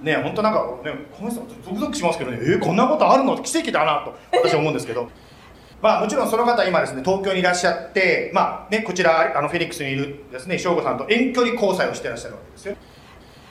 [0.02, 3.36] ね本当なんかねこの人ゾクゾクしますけどねえー、こんなことあるの？
[3.36, 5.08] って奇跡だなと私は思うんですけど。
[5.84, 12.76] まあもちろんその方今ですね東京にいらっしゃってまあねこちらあのフェニックスにいるですね省吾さんと遠距離交際をしていらっしゃるわけですよ、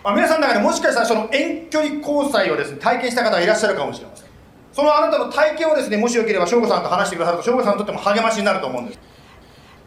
[0.04, 4.26] まあ、皆さんの中でもしかしたらその遠距離交際をですね体験した方がいらっしゃるかもしれません。
[4.72, 8.98] そのあなたの体験をですねもしよければ省吾さんと話してくださると省吾さんにとっても励ましになると思うんです。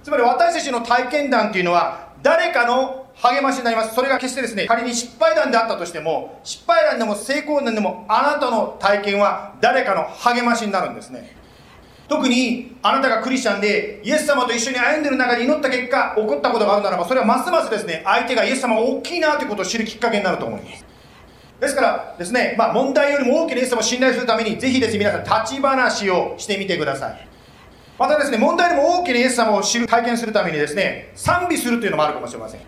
[0.03, 3.95] つまり私たちの体験談っていうのは誰かの励ましになります。
[3.95, 11.35] それが決してですね仮に失敗談であったとしても失敗談でも成功談でもあなたの体験は誰かの励ましになるんですね。
[12.07, 20.85] 特にあなたがクリスチャンでイエス様と一緒に歩んでる中で祈った結果起こったことがあるならばそれはますますですね相手がイエス様が大きいなということを知るきっかけになると思います。
[21.59, 27.27] ですからですね、まあ、問題よりも大きなイエス様を信頼するためにぜひですね皆さん立ち話をしてみてください。
[27.97, 32.61] またですね問題よりも大きなイエス様を知る体験するためにですね賛美するというのもあるかもしれません。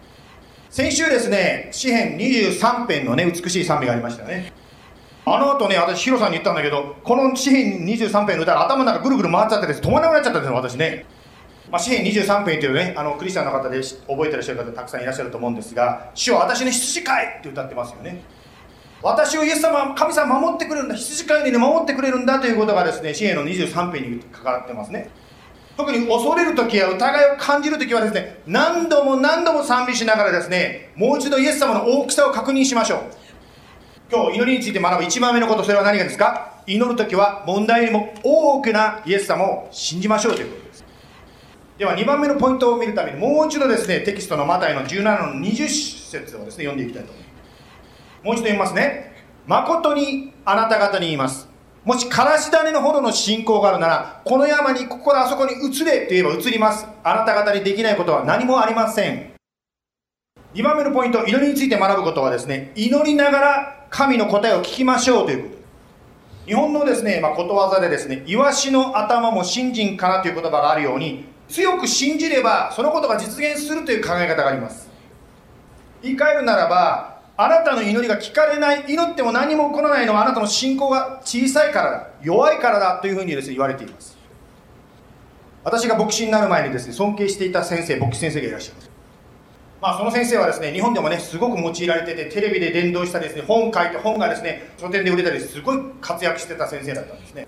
[0.69, 4.51] 先週ですね詩編23編のね美しい賛美がありましたよね。
[5.29, 11.05] あの後ね、私、ヒロさんに言ったんだけど、この詩篇23編の歌、頭の中ぐるぐる回っちゃってです、止まらなくなっちゃったんですよ、私ね。
[11.69, 18.21] まあ、詩篇23編というね、あのクリスチャンの方で覚えてらっしゃる方たくさんいらっしゃると思うんですが、主は私の羊飼いって歌ってますよね。
[19.03, 25.09] 私をイエス様、神様守ってくれるんだ、羊飼いにね守ってくれるんだということがですね、詩篇の23編に関わってますね。
[25.75, 33.16] 特に恐れる時や疑いを感じる時はですね、何度も何度も賛美しながらですね、もう一度イエス様の大きさを確認しましょう。
[34.09, 36.63] 今日祈りについて学ぶ一番目のことそれは何がですか？
[36.65, 40.85] 祈る時は問題よりも多くなイエス様を信じましょうということです。
[41.77, 48.23] では2番目のポイントを見るためにもう一度ですねテキストのマタイの17の20節をですね読んでいきたいと思います。
[48.23, 49.13] もう一度読みますね。
[49.45, 51.49] 誠にあなた方に言います。
[51.83, 56.87] もしからし種のほどの信仰があるならこの山にここからあそこに移れと言えば移ります。
[57.03, 59.36] あなた方にできないことは何もありません。
[60.57, 65.57] 2番目のポイント祈りについて学ぶことはですね祈りながら神の答えを聞きましょうということ
[66.47, 74.89] 日本のですね、まあ、ことわざでですね、イワシの頭も信心かなという言葉があるように、強く信じればそのことが実現するという考え方があります。
[76.01, 84.17] 言い換えるならば、あなたの祈りが聞かれない、祈っても何も起こらないのはあなたの信仰が小さいからだ、弱いからだというふうにですね、言われています。
[85.65, 88.86] 私が牧師になる前にですね、尊敬していた先生、牧師先生がいらっしゃいます。
[89.79, 97.47] まあ、その先生はですね日本でもねすごく用いられててテレビで伝道したですね本書いて本がですね書店で売れたりすごい活躍してた先生だったんですね。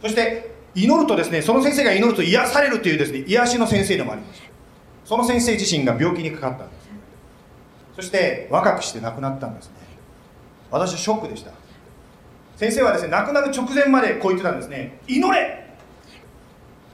[0.00, 4.42] そして祈るとですねその先生が祈ると癒されるというですね癒しの先生でもあります。
[5.04, 6.88] その先生自身が病気にかかったんです、
[7.96, 9.72] そして若くして亡くなったんですね。
[10.70, 11.50] 私はショックでした。
[12.56, 14.98] 先生はですね亡くなる直前までこう言ってたんですね。
[15.08, 15.66] 祈れ!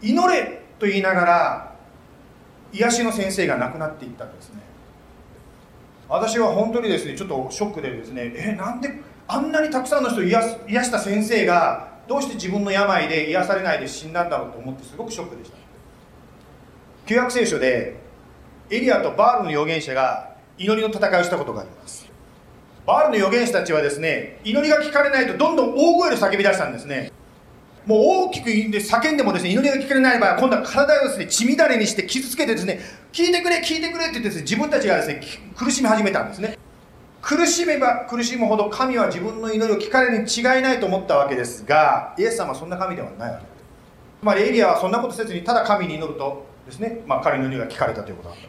[0.00, 0.62] 祈れ!
[0.78, 1.73] と言いながら
[2.74, 4.60] 癒しの先生が亡くなっていったんですね。
[6.08, 8.90] 私は本当にですねちょっとショックでですねえなんで
[9.26, 15.56] あんなにたくさんの人を癒癒した先生がどうして自分の病で癒されないで死んだんだろうと思ってすごくショックでした。
[17.06, 17.96] 旧約聖書で
[18.70, 22.06] エリアとバールの預言者が祈りの戦いをしたことがあります。
[22.86, 27.10] バールの預言者たちはですね祈りが聞かれないとどんどん大声で叫び出したんですね。
[27.86, 32.80] もう大きく叫んでもですね、祈りが聞かれない場合は、今度は体をですね、血乱れにして傷つけてですね、
[33.12, 35.20] 聞いてくれ、聞いてくれって言ってですね、自分たちがですね、
[35.54, 36.58] 苦しみ始めたんですね。
[37.20, 43.54] 苦しめば苦しむほど神は自分の祈りを聞かれるに違いないと思ったわけですが、イエス様はそんな神ではないわけです。
[44.20, 48.48] つまりエリアはそんなことせずに、ただ神に祈るとですね、まあ彼の祈りが聞かれたということだった。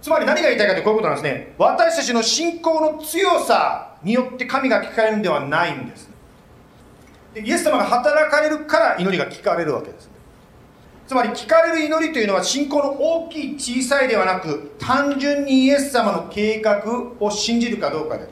[0.00, 1.54] つまり何が言いたいかというこういうことなんですね。
[1.58, 6.08] 私たちの信仰の強さによって神が聞かれるんではないんです。
[7.44, 10.10] イエス様が働かれるから祈りが聞かれるわけです。
[11.08, 16.82] つまり聞かれる祈りというのは信仰の大きい小さいではなく単純にイエス様の計画
[17.18, 18.28] を信じるかどうかで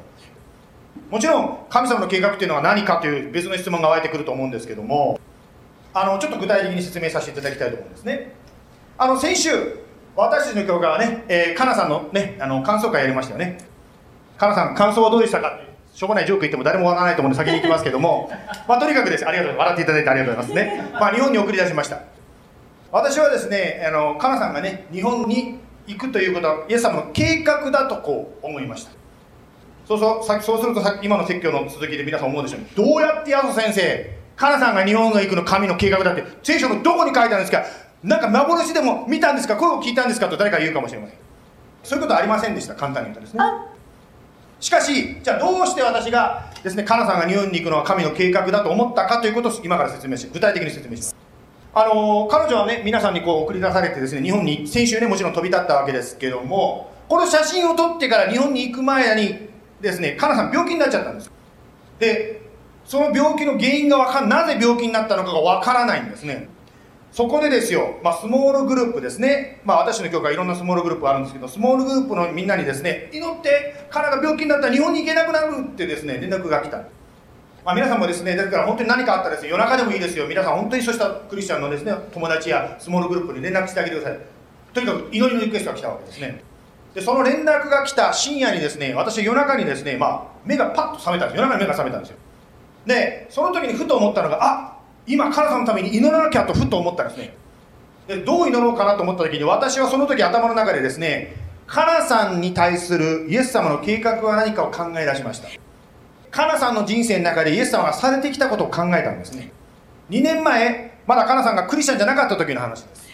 [1.11, 5.19] もちろん神様の計画というのは何かという別の質問が湧いてくると思うんですけども
[5.95, 8.35] あのちょっと具体的に説明させていただきたいと思うんですね。
[8.99, 9.51] あの先週
[10.15, 13.59] 私たちの教会はね、えー、かなさんのねあの感想会やりましたよね。
[14.37, 15.59] かなさん感想はどうでしたか
[15.97, 18.31] しょうがないジョーク言っても誰も笑わないと思うので先に行きますけども、
[18.69, 19.27] まあ、とにかくです。
[19.27, 20.91] ありがとう笑っていただいてありがとうございますね。
[20.93, 22.01] まあ、日本に送り出しました。
[22.93, 28.91] 私はですね、あの、かなさんがね、日本に行くということは、イエス様の計画だとこう思いました。
[29.89, 37.65] そうそう、さそうするとさ今の説教の続きで皆さん思うでしょう、ね、どうやってヤソ先生、かなさんが日本が行くの神の計画だって、聖書のどこに書いてあるんですか？
[38.03, 39.57] なんか幻でも見たんですか？
[39.57, 40.29] 声を聞いたんですか？
[40.29, 41.17] と誰か言うかもしれません。
[41.83, 43.41] そういうことありませんでした、簡単に言うとですね。
[44.61, 51.17] しかし、じゃあどうして私がですね、カナさんが日本に行くのは神の計画だと思ったかということを今から説明して、具体的に説明します。
[51.75, 59.47] あの彼女はね、皆さんにこう送り出されてですね、日本に先週ね、もちろん飛び立ったわけですけども、この写真を撮ってから日本に行く前に、
[59.81, 61.31] ですね、カナさん病気になっちゃったんです。
[61.99, 62.41] で、
[62.87, 66.49] その病気の原因がわかん、なぜ病気になったのかがわからないんですね。
[67.17, 69.63] そこでですよ、まあ、スモールグループですね。
[69.65, 76.77] まあ、私の教会いろんなスモールグループあるんですけど、スモールグループのみんなにですね、祈って、彼が病気になったら日本に行けなくなるってですね、連絡が来た。
[77.65, 80.27] まあ、皆さんもですね、だから本当に何かあったらですね、夜中でもいいですよ。
[80.29, 84.19] 皆さん本当にそうしたクリスチャンのですね、友達やスモールグループに連絡してあげてください。
[84.75, 86.43] とにかく祈りのリクエストが来たわけですね。
[86.95, 91.39] で、その連絡が来た深夜にですね、私夜中にですね、まあ、目がパッと覚めたんです。
[91.39, 92.19] 夜中に目が覚めたんですよ。
[92.85, 94.76] で、その時にふと思ったのが、あ
[95.07, 97.35] 今、カナさんのために祈らなきゃとふと思ったんですね。
[98.09, 101.35] で、どう祈ろうかなと思った時に、私はその時頭の中でですね、
[101.67, 105.49] カナさんに対するイエス様の計画は何かを考え出しました。
[106.31, 109.53] カナさんの人生の中でイエス様がされてきたことを考えたんですね。
[110.11, 113.07] 2年前、まだカナさんがクリスチャンじゃなかった時の話です。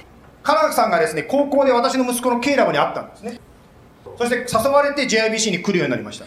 [0.42, 3.38] カナさんがですね、高校で私の息子のケイラブに会ったんですね。
[4.18, 6.26] そして誘われて JIBC に来るようになりました。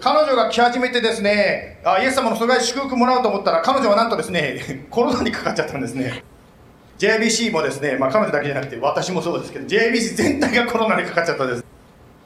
[0.00, 6.22] 彼女が来始めてですね、あイエス様のすごい祝福もらおうと思ったら、彼女はなんとですね、 コロナにかかっちゃったんですね。
[6.98, 11.64] JBC もですね、まあ、彼女だけじゃなくて私もそうですけど JBC 全体がコロナにかかっちゃったんです。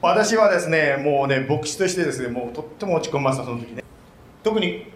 [0.01, 3.83] 私はですねもうね牧師としてですねもうとっても落ち込みましたその時ね。
[4.43, 4.91] 特に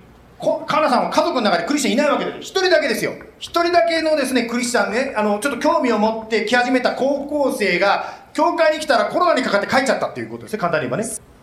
[0.67, 3.13] カナさんは家族の中でクリスチャンいないわけです一人だけですよ。
[3.37, 11.36] 一人だけのですねクリスチャンねあのちょっと興味を持って来始めた高校生が教会に来たらコロナにかかって帰っちゃったっていうことですね簡単に言えばね。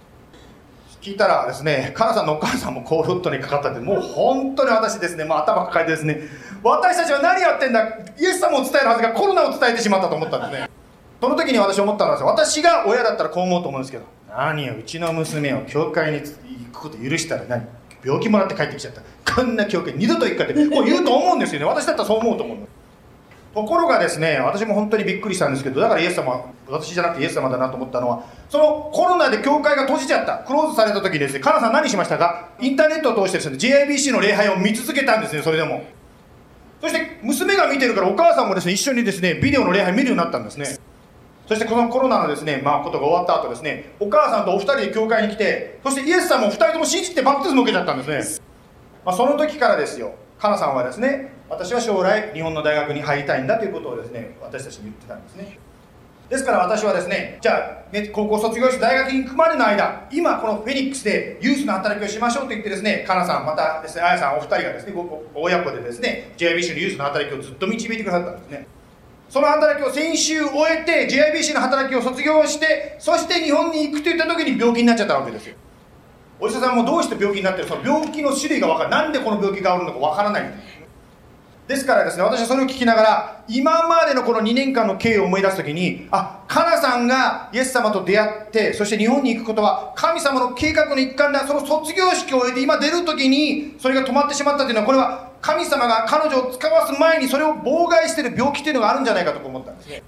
[1.04, 6.22] 聞いたらですね、カナさんのお母さんもコールフットにかかったって、もう本当に私ですね、まあ、頭抱えてですね、
[6.62, 7.86] 私たちは何やってんだ、
[8.18, 10.70] イエス様を伝えるはずがコロナを伝えてしまったと思ったんですね。
[11.20, 16.26] その時に私思ったのは、私が親だったらこう思うと思うんですけど、何よ、うちの娘を教会に行
[16.72, 17.66] くこと許したら何？
[18.02, 19.02] 病気もらって帰ってきちゃった。
[19.34, 21.66] こんな教会二度と行くかって、こう言うと思うんですよね。
[21.66, 22.56] 私だったらそう思うと思う
[23.54, 32.48] ところがですね、私も本当にびっくりしたんですけど、だからイエス様、私じゃなくてイエス様だなと思ったのは、そのコロナで教会が閉じちゃった、クローズされた時にですね、カナさん何しましたか？
[32.60, 35.84] インターネットを通してですね、JIBC の礼拝を見続けたんですね、それでも。
[36.80, 40.76] そして娘が見てるからお母さんもですね、一緒にですね、ビデオの礼拝見るようになったんですね。
[41.46, 48.42] そしてこのコロナのですね、まあことが終わった後ですね、お母さんとお二人で教会に来て、そしてイエス様も二人とも信じてバプテスマ受けちゃったんですね。
[49.04, 55.58] まあその時からですよ、かなさんはですね私は将来日本の大学に入りたいんだということをですね私たちに言ってたんですね。
[56.28, 64.94] ですから私はですねじゃあ、ね、高校卒業して大学に行くまでの間今このフェニックスでユースの働きをしましょうと言ってですねかなさんまたですねあやさんお二人がですね
[65.34, 68.66] 親子でですね JIBC のユースの働きをずっと導いてくださったんですね。
[69.30, 75.56] その働きを先週終えて JIBC の働きを卒業してそして日本に行くといった時に病気になっちゃったわけですよ。
[76.40, 80.52] お医者さんもどうして病気になってるその病気の種類が分からないなんでこの病気があるのか分からない。
[81.66, 91.46] ですからですね私はそれを聞きながら今までのこの2年間の経緯を思い出す時にあカナさんがイエス様と出会ってそして日本に行くことは神様の計画の一環だ。
[91.46, 100.02] その卒業式を終えて今出る時にそれが止まってしまったというのはこれは神様が彼女を使わす前にそれを妨害している病気というのがあるんじゃないかと思ったんですね。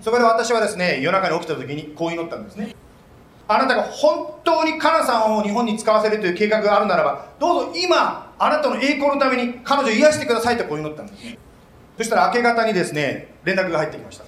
[0.00, 2.74] そこで私はですね夜中に起きた時にこう祈ったんですね。
[3.48, 11.24] あなたが本当にカナさんを日本に使わせるという計画があるならばどうぞ今あなたの栄光のために彼女を癒してくださいとこう祈ったんです。
[11.24, 11.38] ね
[11.96, 14.24] そしたら明け方にですね連絡が入ってきました。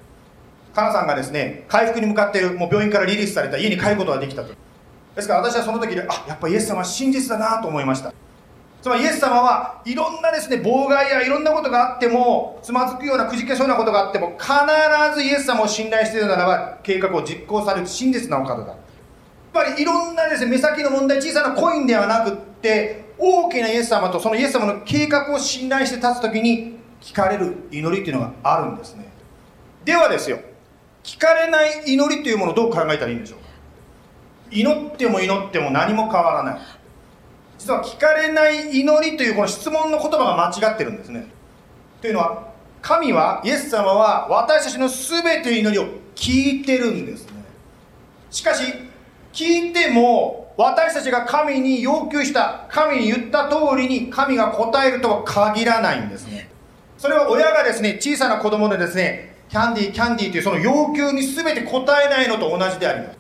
[0.75, 4.55] カナさんがですね回復に向かっているもう病院からリリースされた家に帰ることができたと。
[5.17, 8.13] ですから私はその時であやっぱイエス様は真実だなと思いました。
[8.81, 14.53] つまりイエス様はいろんなですね妨害やいろんなことがあってもつまずくようなくじけそうなことがあっても必
[15.17, 18.77] ずイエス様を信頼しているならば計画を実行される真実なお方だ。
[19.59, 29.09] ぱりいろんなですね目先の問題小さなコインではなくって大きなイエス様とそのイエス様の計画を信頼して立つ時に聞かれる祈りっていうのがあるんですね。
[29.85, 30.39] ではですよ
[31.03, 33.39] 聞かれない祈りというものをどう考えたらいいんでしょう
[34.51, 36.61] 祈っても祈っても何も変わらない。
[37.59, 41.27] 実は聞かれない祈りというこの質問の言葉が間違ってるんですね。
[42.01, 42.49] というのは
[42.81, 47.33] 神はイエス様は私たちの全ての祈りを聞いてるんですね。
[48.31, 48.88] しかし
[49.33, 56.51] 聞いても私たちが神に要求した神に言った通りに神が答えるとは限らないんですね。
[56.97, 63.19] それは親がですね小さな子供でですねキャンディーキャンディーというその要求に全て答えないのと同じであります。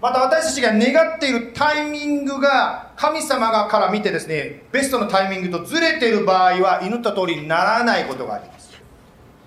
[0.00, 8.71] また私たちが願っているタイミングが神様がから見てですねベストのタイミングとずれている場合は祈った通りにならないことがあります。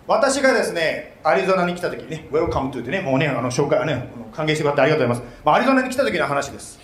[0.08, 5.42] 私がですね、アリゾナに来た時にね、 welcome to ってね、もうね、あの紹介はね、歓迎してもらってありがとうございます。
[5.44, 6.80] まあ、アリゾナに来た時の話です。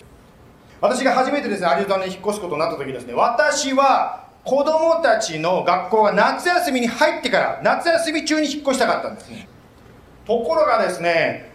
[0.80, 9.47] 私が初めてですね、アリゾナに引っ越すことになった時ですね、私は子供たちの学校が夏休みに入ってから、夏休み中に引っ越したかったんですね。
[10.26, 11.51] ところがですね、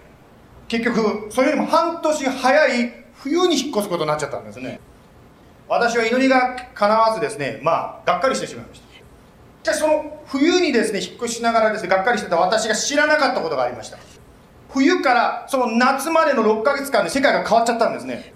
[0.68, 4.80] 結局、それよりも半年早い冬に引っ越すことになっちゃったんですね
[5.68, 8.85] 私は祈りが叶わずですねまあがっかりしてしまいました
[9.66, 13.98] しかしその冬にですね引っ越しながらですねがっかりしてた私が知らなかったことがありました。
[14.72, 18.32] 冬からその夏までの6ヶ月間で世界が変わっちゃったんですね。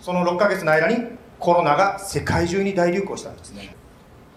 [0.00, 0.98] その6ヶ月の間に
[1.40, 3.74] コロナが世界中に大流行したんですね。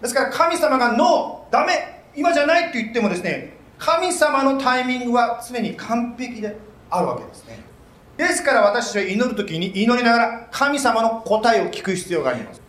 [0.02, 6.56] ですから神様がノーダメ今じゃないって言ってもですね神様のタイミングは常に完璧で
[6.90, 7.60] あるわけですね。
[8.16, 12.65] ですから私は祈る時に祈りながら神様の答えを聞く必要があります。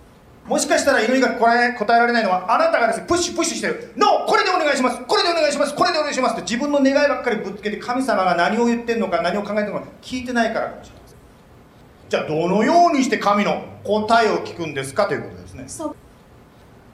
[0.48, 5.02] もしかしたら祈りが答え答えられないのはあなたがですねプッシュプッシュしてる「ノーこれでお願いします。
[5.06, 5.76] これでお願いします。
[5.76, 11.18] これでお願いします」って自分の願いばっかりぶつけて神様が何を言ってるのか何を考えてるのか聞いてないからかもしれません。
[12.10, 15.66] じゃあどのようにして神の答えを聞くんですかということですね。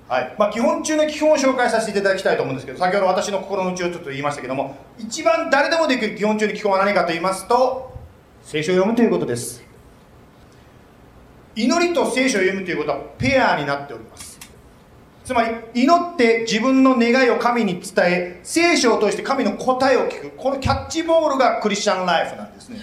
[0.09, 0.35] はい。
[0.37, 7.93] まあ、基本中の基本を紹介させていただきたいと思うんですけど先ほど私の心の内をちょっと言いましたけども一番誰でもできる基本中の基本は何かと言いますと
[8.43, 9.62] 聖書を読むということです
[11.55, 14.39] 祈りと聖書を読むということはペアになっております。
[15.23, 20.31] つまり祈って自分の願いを神に伝え聖書を通して神の答えを聞く。
[20.31, 22.79] このキャッチボールがクリスチャンライフなんですね。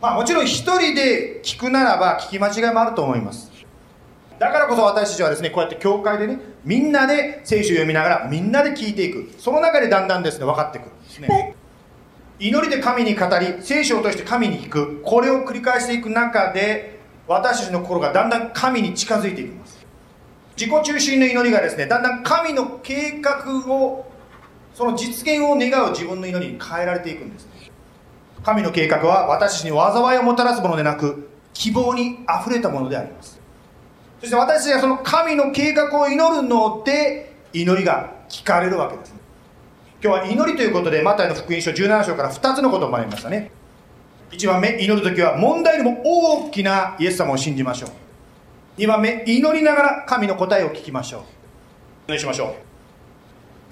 [0.00, 3.50] まあもちろん一人で聞くならば聞き間違いもあると思います。
[4.38, 9.32] だからこそ私たちはですねこうやって教会でねみんなで聖書を読みながらみんなで聞いていく。
[9.38, 11.56] その中でだんだんですね分かってくるんですね。
[12.38, 15.02] 祈りで神に語り聖書を通して神に聞く。
[15.02, 16.97] これを繰り返していく中で
[17.28, 19.86] 私たちの心がだんだん神に近づいていきます。
[20.56, 24.10] 自己中心の祈りがですねだんだん神の計画を
[24.74, 27.46] その実現を願う自分の祈りに変えられていくんです。
[28.42, 33.38] 神の計画は私たちに災いをもたらすものでなく希望にあふれたものであります。
[34.20, 39.14] そして私たちがその神の計画を祈るので祈りが聞かれるわけです。
[40.02, 43.50] 今日は祈りということでマタイの福音書17章から2つのことを学びましたね。
[44.30, 47.90] 1番目祈る時は問題よりも大きなイエス様を信じましょう。
[48.80, 51.20] 2番目祈りながら神の答えを聞きましょう。
[51.20, 52.54] お願いしましょ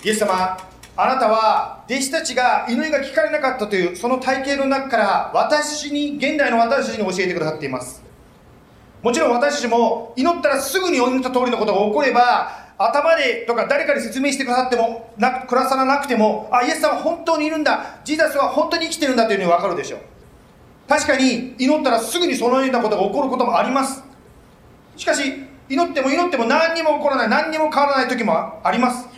[0.05, 0.07] う。
[0.07, 0.59] イエス様
[0.99, 8.03] あなたは弟子たちが祈りが聞かれなかったというその体系の中から私に現代の私たちに教えてくださっています。
[9.03, 20.16] もちろん私たちも祈ったらすぐに祈った通りのことが起これば頭でとか誰かに説明してくださってもなくらさなくてもあイエス様は本当にいるんだジーザスは本当に生きてるんだというふうに分かるでしょう。
[20.89, 24.03] 確かに祈ったらすぐにそのようなことが起こることもあります。
[24.97, 29.09] しかし祈っても祈っても何にも起こらない何にも変わらない時もあります。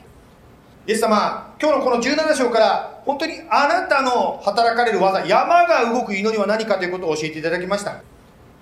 [0.86, 8.00] イエス様今日のこの17章から本当にあなたの働かれる技山が動く祈りは何かということを教えていただきました。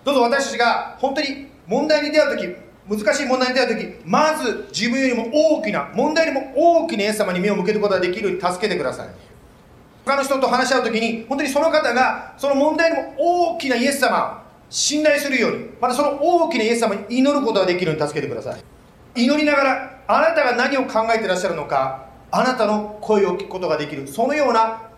[0.04, 2.57] どうぞ私たちが本当に問題に出会う時
[2.88, 6.52] 難しい問題に出会う時まず自分よりも大きな問題よりも
[6.82, 9.09] 大きなイエス様に目を向けることができるように助けてください。
[10.07, 18.62] 他の人と話し合う時に本当にその方がその問題よりも大きなイエス様を信頼するようにまたその大きなイエス様に祈ることができるように助けてください。
[19.20, 24.90] 祈りながらあなたが何を考えてらっしゃるのかあなたの声を聞くことができるそのような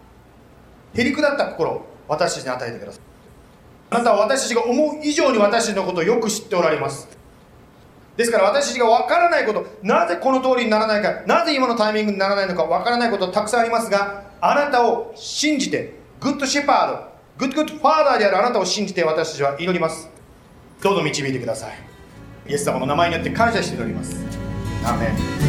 [0.93, 3.01] へりくだった心を私たちに与えてください。
[3.91, 7.18] あなたは私たちが思う以上に私たちのことをよく知っておられます。
[8.19, 20.11] ですから私たちが分からないことなぜこの通りにならないかなぜ今のタイミングにならないのか分からないことたくさんありますがあなたを信じてGood Shepherd good good Father であるあなたを信じて私たちは祈ります。
[20.83, 21.79] どうぞ導いてください。
[22.49, 24.17] イエス様の名前によって感謝して祈ります。
[24.85, 25.48] アメン。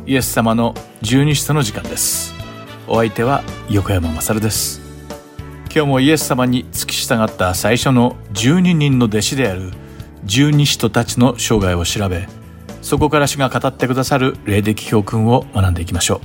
[0.08, 0.74] イエス様の
[1.04, 2.34] 十二使徒の時間です。
[2.88, 4.82] お相手は横山勝です。
[5.66, 9.72] 今日もイエス様に付き従った最初の12人の弟子である
[10.26, 12.28] 十二使徒たちの生涯を調べ
[12.82, 16.20] そこから主が語ってくださる霊的教訓を学んでいきましょ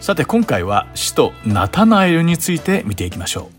[0.00, 0.02] う。
[0.02, 3.50] さて今回は使徒ナタナエルについて見ていきましょ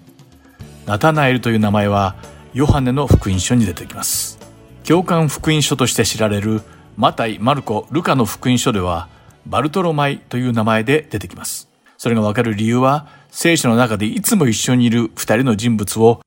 [0.86, 0.90] う。
[0.90, 2.16] ナタナエルという名前は
[2.54, 4.40] ヨハネの福音書に出てきます。
[4.84, 6.62] 教官福音書として知られる
[7.02, 9.10] マタイ、マルコ、ルカの福音書では
[9.48, 11.68] バルトロマイという名前で出てきます。
[11.98, 16.22] それがわかる理由は聖書の中でいつも一緒にいる二人の人物を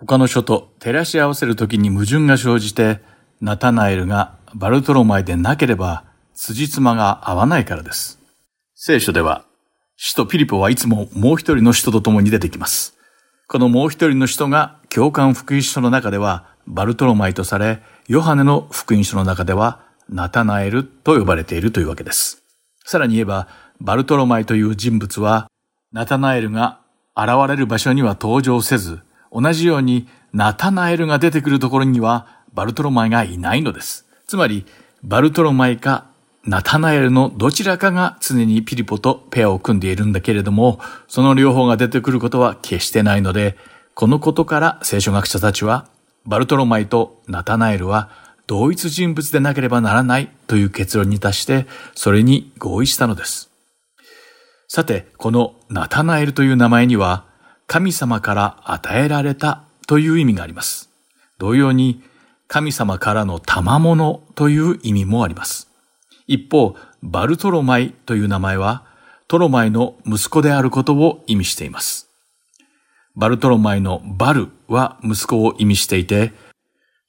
[0.00, 3.00] 他の書と照らし合わせるときに矛盾が生じて
[3.42, 8.18] ナタナエルがバルトロマイでなければ辻褄が合わないからです。
[8.74, 9.44] 聖書では
[9.98, 12.96] 使徒ピリポはいつももう一人の使徒と共に出てきます。
[13.48, 22.42] このもう一人の使徒が教官福音書の中ではバルトロマイとされ、ヨハネの福音書の中ではナタナエルと呼ばれているというわけです。
[22.84, 23.48] さらに言えば、
[23.80, 25.50] バルトロマイという人物は、
[25.92, 26.80] ナタナエルが
[27.16, 29.00] 現れる場所には登場せず、
[29.32, 34.06] 同じようにナタナエルが出てくるところにはバルトロマイがいないのです。
[34.26, 34.64] つまり、
[35.02, 36.06] バルトロマイか
[36.44, 40.78] ナタナエルのどちらかが常にピリポとペアを組んでいるんだけれども、
[41.08, 43.56] その両方が出てくることは決してないので、
[43.94, 45.88] このことから聖書学者たちは
[46.24, 48.10] バルトロマイとナタナエルは
[48.46, 53.50] 同一人物でなければならないという結論に達して、それに合意したのです。
[54.68, 57.24] さて、このナタナエルという名前には、
[57.66, 60.90] 神様から与えられたという意味があります。
[61.38, 62.02] 同様に、
[62.48, 65.68] 神様からの賜物という意味もあります。
[66.28, 68.84] 一方、バルトロマイという名前は、
[69.28, 72.08] トロマイの息子であることを意味しています。
[73.16, 76.32] バルトロマイのバルは息子を意味していて、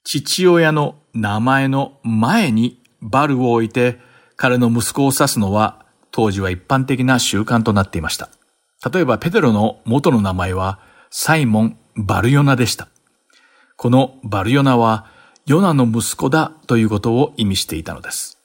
[0.04, 3.98] 父親の名前の前にバルを置いて
[4.36, 8.30] 彼の息子を指すのは当時は一般的な習慣となっていました。
[8.92, 10.78] 例えばペテロの元の名前は
[11.10, 12.86] サイモン・バルヨナでした。
[13.76, 15.06] このバルヨナは
[15.44, 18.38] ヨナの息子だということを意味していたのです。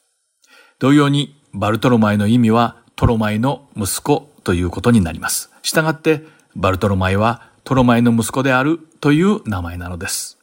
[0.80, 5.51] 同様にバルトロマイの意味はトロマイの息子ということになります。
[5.61, 6.24] したがって
[6.55, 10.39] バルトロマイはトロマイの息子であるという名前なのです。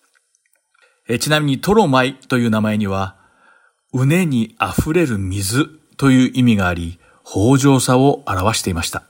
[1.09, 3.17] えちなみにトロマイという名前には、
[3.93, 9.03] うねに溢れる水という意味があり、豊穣さを表していました。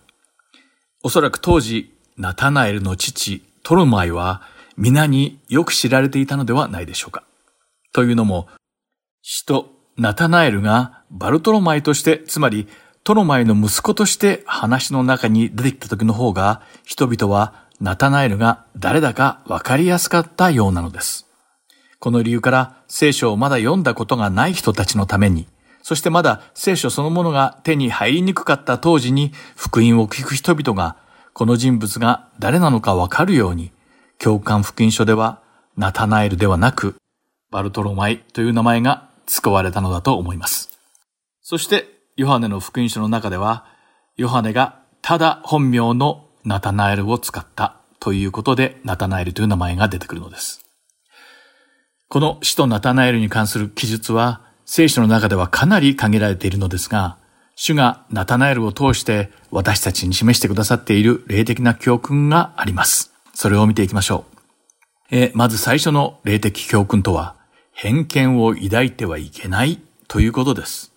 [1.03, 4.43] おそらく当時、ナタナエルの父、トロマイは
[4.77, 7.25] 皆によく知られていたのではないでしょうか。
[7.93, 8.49] というのも、
[9.23, 12.69] 使徒ナタナエルがバルトロマイとして、つまり
[13.05, 21.30] トロマイの息子として話の中に出てきた時の方が、人々はナタナエルが誰だかわかりやすかったようなのです。
[22.01, 25.47] この理由から聖書をまだ読んだことがない人たちのために、
[25.83, 30.97] そしてまだ聖書そのものが手に入りにくかった当時に福音を聞く人々が
[31.35, 33.71] この人物が誰なのかわかるように、
[34.19, 35.43] 教官福音書では
[35.77, 36.97] ナタナエルではなく
[37.51, 40.79] バルトロマイという名前が使われたのだと思います。
[41.43, 41.87] そして
[42.17, 43.67] ヨハネの福音書の中では
[44.17, 50.65] ヨハネがただ本名のナタナエルを使ったということで、ナタナエルという名前が出てくるのです。
[52.11, 57.19] この死とナタナエルに関する記述は、聖書の中ではかなり限られているのですが、
[57.55, 63.13] 主がナタナエルを通して私たちに示してくださっている霊的な教訓があります。
[63.33, 64.37] それを見ていきましょう。
[65.13, 67.37] えまず最初の霊的教訓とは、
[67.71, 70.93] 偏見を抱いてはいけないということです。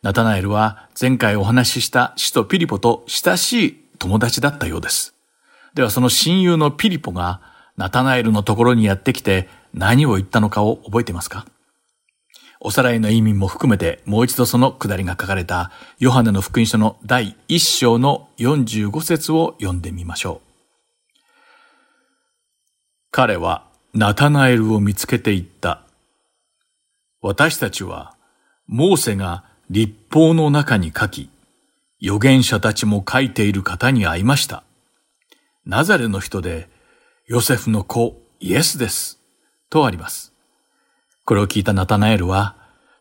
[0.00, 5.14] ナタナエルは前回お話しした死とピリポと親しい友達だったようです。
[5.74, 7.42] ではその親友のピリポが
[7.76, 11.46] ナタナエルのところにやってきて何を言ったのかを覚えていますか？
[12.60, 20.48] おさらいの意味も含めてもう一度その下りが書かれたヨハネの福音書の第1章の45節を読んでみましょう。
[23.10, 25.82] 彼はナタナエルを見つけていった。
[27.20, 28.16] 私たちは
[28.66, 31.28] モーセが立法の中に書き、
[32.02, 34.62] 預言者たちも書いている方に会いました。
[35.66, 36.68] ナザレの人で
[37.26, 39.20] ヨセフの子イエスです。
[39.74, 40.32] とあります。
[41.24, 42.54] これを聞いたナタナエルは、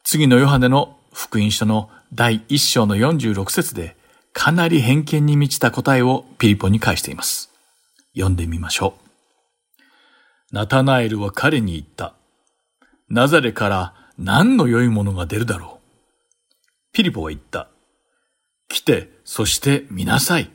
[0.04, 3.96] 次のヨハネの福音書の第1章の46節で、
[4.34, 7.52] かなり偏見に満ちた答えをピリポに返しています。
[8.16, 8.96] 読んでみましょ
[10.52, 10.56] う。
[10.56, 12.16] ナタナエルは彼に言った。
[13.08, 15.80] ナザレから何の良いものが出るだろう。
[16.92, 17.68] ピリポは言った。
[18.68, 20.50] 来て、そして見なさい。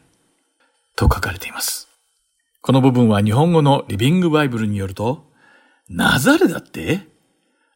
[0.96, 1.86] と書かれています。
[2.60, 5.27] この部分は日本語のリビングバイブルによると、
[5.88, 7.00] ナザレだって？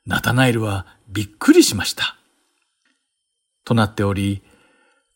[0.04, 2.16] ナタナエルはびっくりしました。
[3.64, 4.42] となっており、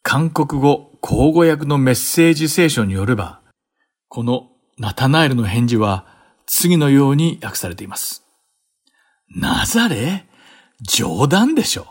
[0.02, 3.40] 韓国語口語訳のメッセージ聖書によれば、
[4.08, 6.06] このナタナエルの返事は
[6.46, 8.24] 次のように訳されています。
[9.28, 10.26] ナザレ
[10.80, 11.88] 冗談でしょ。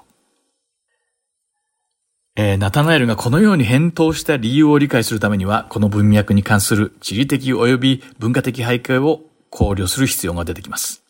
[2.38, 11.04] えー、ナタナエルがこのように返答した理由を理解するためには、この文脈に関する地理的及び文化的背景を考慮する必要が出てきます。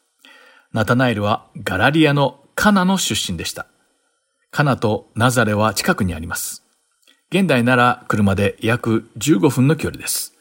[0.74, 3.68] ナタナエルはガラリアのカナの出身でした。
[4.52, 6.64] カナとナザレは近くにあります。
[7.30, 10.34] 現代なら車で約15分の距離です。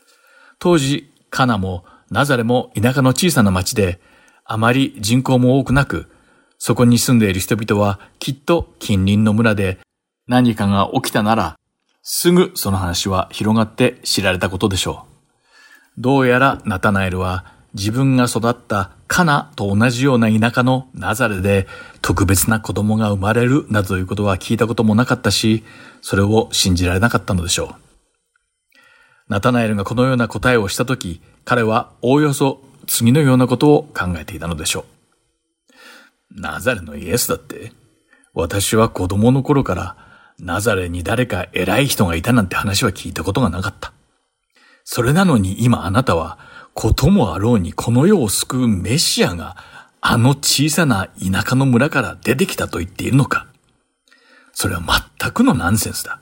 [0.58, 4.00] 当時、カナもナザレも田舎の小さな町で、
[4.44, 6.10] あまり人口も多くなく、
[6.58, 9.78] そこに住んでいる人々はきっと近隣の村で
[10.26, 11.58] 何かが起きたなら、
[12.02, 16.00] すぐその話は広がって知られたことでしょう。
[16.00, 21.66] どうやらナタナエルは自分が育ったカナと同じような田舎のナザレで
[22.02, 25.64] 特別な子供が生まれるなどということは聞いたこともなかったし、
[26.00, 27.84] それを信じられなかったのでしょう。
[29.28, 34.84] ナタナエルがこのような答えをしたとき、彼はおおよそ次のようなことを考えていたのでしょ
[36.36, 36.40] う。
[36.40, 37.72] ナザレのイエスだって
[38.34, 39.96] 私は子供の頃から
[40.38, 43.92] ナザレに誰か偉い人がいたなんて話は聞いたことがなかった。
[44.84, 46.38] それなのに今あなたは
[46.74, 49.56] こともあろうにこの世を救うメシアが
[50.00, 53.46] あの小さな田舎の村から出てきたと言っているのか
[54.54, 54.82] それは
[55.18, 56.20] 全くのナンセンスだ。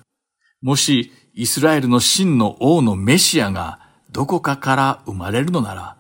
[0.63, 3.79] もしイスラエルの真の王のメシアが
[4.11, 5.97] どこかから生まれるのなら、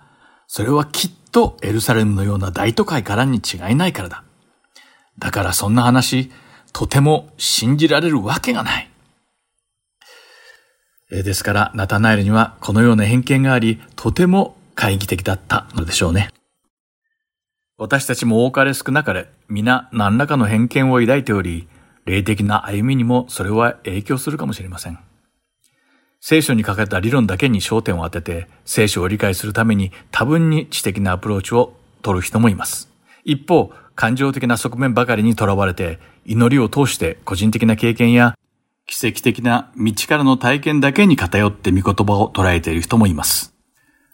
[0.46, 4.24] それはきっとエルサレムのような大都会からに違いないからだ。
[5.18, 6.30] だからそんな話、
[6.72, 8.90] とても信じられるわけがない。
[11.22, 16.30] ですから、ナタナエルにはこのような偏見があり、とても懐疑的だったのでしょうね。
[17.76, 21.68] 私たちも多かれ少なかれ、皆何らかの偏見を抱いており、
[22.06, 24.98] 霊的な歩みにもそれは影響するかもしれません。
[26.20, 32.88] 聖書に書かれた理論だけに焦点を当てて、聖書を理解するために多分に知的なアプローチを取る人もいます。
[33.24, 38.36] 一方、感情的な側面ばかりにとらわれて、祈りを通して個人的な経験や
[38.92, 43.54] 奇跡的な道からの体験だけに偏って御言葉を捉えている人もいます。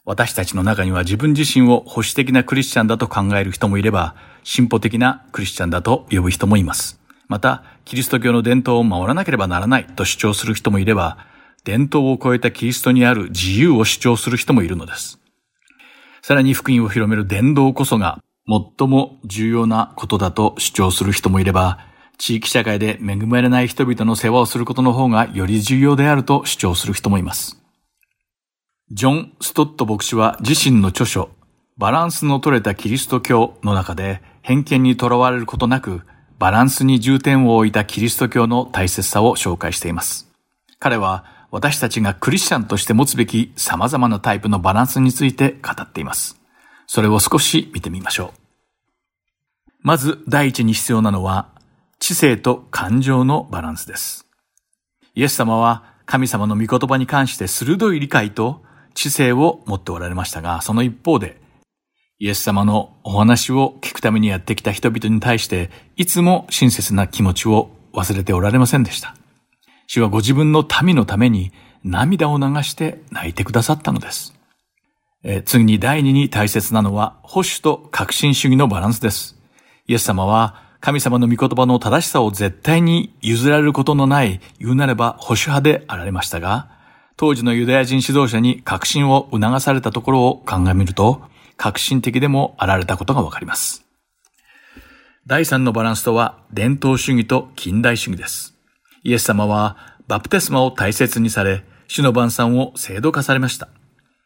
[0.05, 4.14] 私たちの中には自分自身を保守的なクリスチャンだと考える人もいれば、
[4.45, 7.01] 進歩的なクリスチャンだと呼ぶ人もいます。
[7.26, 11.18] また、キリスト教の伝統を守らなければならないと主張する人もいれば、
[11.64, 15.18] 伝統を超えたキリストにある自由を主張する人もいるのです。
[16.22, 21.81] さらに福音を広める伝道こそが最も重要なことだと主張する人もいれば、
[22.18, 27.62] 地域社会で恵まれない人々の世話をすることの方がより重要であると主張する人もいます。
[28.90, 31.30] ジョン・ストット牧師は自身の著書、
[31.76, 36.02] バランスの取れたキリスト教の中で偏見にとらわれることなく、
[36.38, 40.28] バランスに重点を置いたキリスト教の大切さを紹介しています。
[40.78, 46.40] 彼は私たちがクリスチャンとして持つべき様々なタイプのバランスについて語っています。
[46.86, 48.40] それを少し見てみましょう。
[49.82, 51.48] まず第一に必要なのは
[51.99, 54.26] 知性と感情のバランスです。
[55.14, 58.62] イエス様は神様の御言葉に関して鋭い理解と
[58.94, 61.40] 知性を持っておられましたが、その一方で、
[62.18, 69.14] イエス様のお話を聞くためにやってきた人々に対して、いつも親切な気持ちを忘れておられませんでした。
[69.86, 71.53] 主はご自分の民のために
[71.84, 74.34] 涙を流して泣いてくださったのです。
[75.24, 79.36] え次に第二に大切なのは保守と革新主義のバランスです。
[79.86, 86.70] イエス様は神様の御言葉の正しさを絶対に譲られることのない言うなれば保守派であられましたが、
[87.16, 91.22] 当時のユダヤ人指導者に革新を促されたところを鑑みると、
[91.57, 93.85] 革新的でもあられたことがわかります。
[95.26, 98.55] 第3のバランスとは伝統主義と近代主義です。
[99.03, 99.76] イエス様は
[100.07, 103.68] バプテスマを大切にされ、主の晩餐を制度化されました。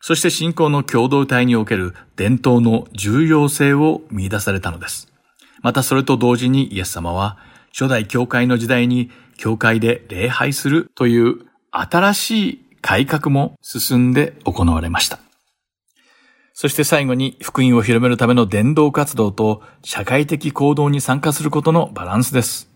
[0.00, 5.11] そして信仰の共同体における伝統の重要性を見出されたのです。
[5.62, 7.38] またそれと同時にイエス様は
[7.72, 15.18] 初代教会の時代に教会で礼拝するという新しい改革も進んで行われました。
[16.54, 22.68] そして最後に福音を広めるための伝道活動と社会的行動に参加することのバランスです。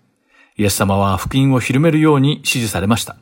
[0.56, 3.16] イエス様は福音を広めるように指示されました。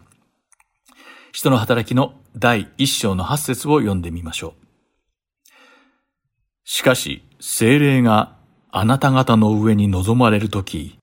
[1.32, 4.64] 人の働きの第一章の八節を読んでみましょう。
[6.64, 8.36] しかし、精霊が
[8.76, 10.98] あなた方の上に臨まれるとき、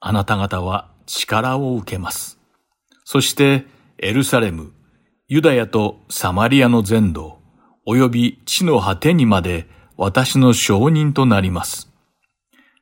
[0.00, 2.38] あなた方は力を受けます。
[3.04, 3.66] そして、
[3.98, 4.72] エルサレム、
[5.28, 7.40] ユダヤとサマリアの全土、
[7.86, 9.68] 及び地の果てにまで
[9.98, 11.92] 私の証人となります。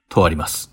[0.08, 0.70] とあります。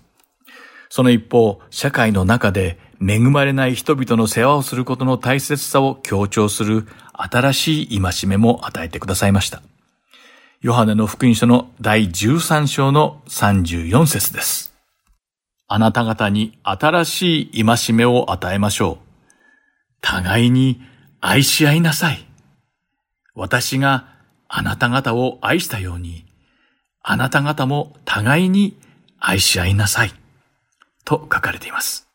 [0.88, 9.60] その一方、社会の中で恵まれない人々の世話をすることの大切さを強調する新しい戒めも与えてくださいました。
[10.64, 14.72] ヨハネの福音書の第13章の34節です。
[15.68, 18.98] あなた方に新しい戒めを与えましょう。
[20.00, 20.80] 互いに
[21.20, 22.26] 愛し合いなさい。
[23.34, 24.08] 私が
[24.48, 26.24] あなた方を愛したように、
[27.02, 28.74] あなた方も互いに
[29.18, 30.14] 愛し合いなさい。
[31.04, 32.08] と書かれています。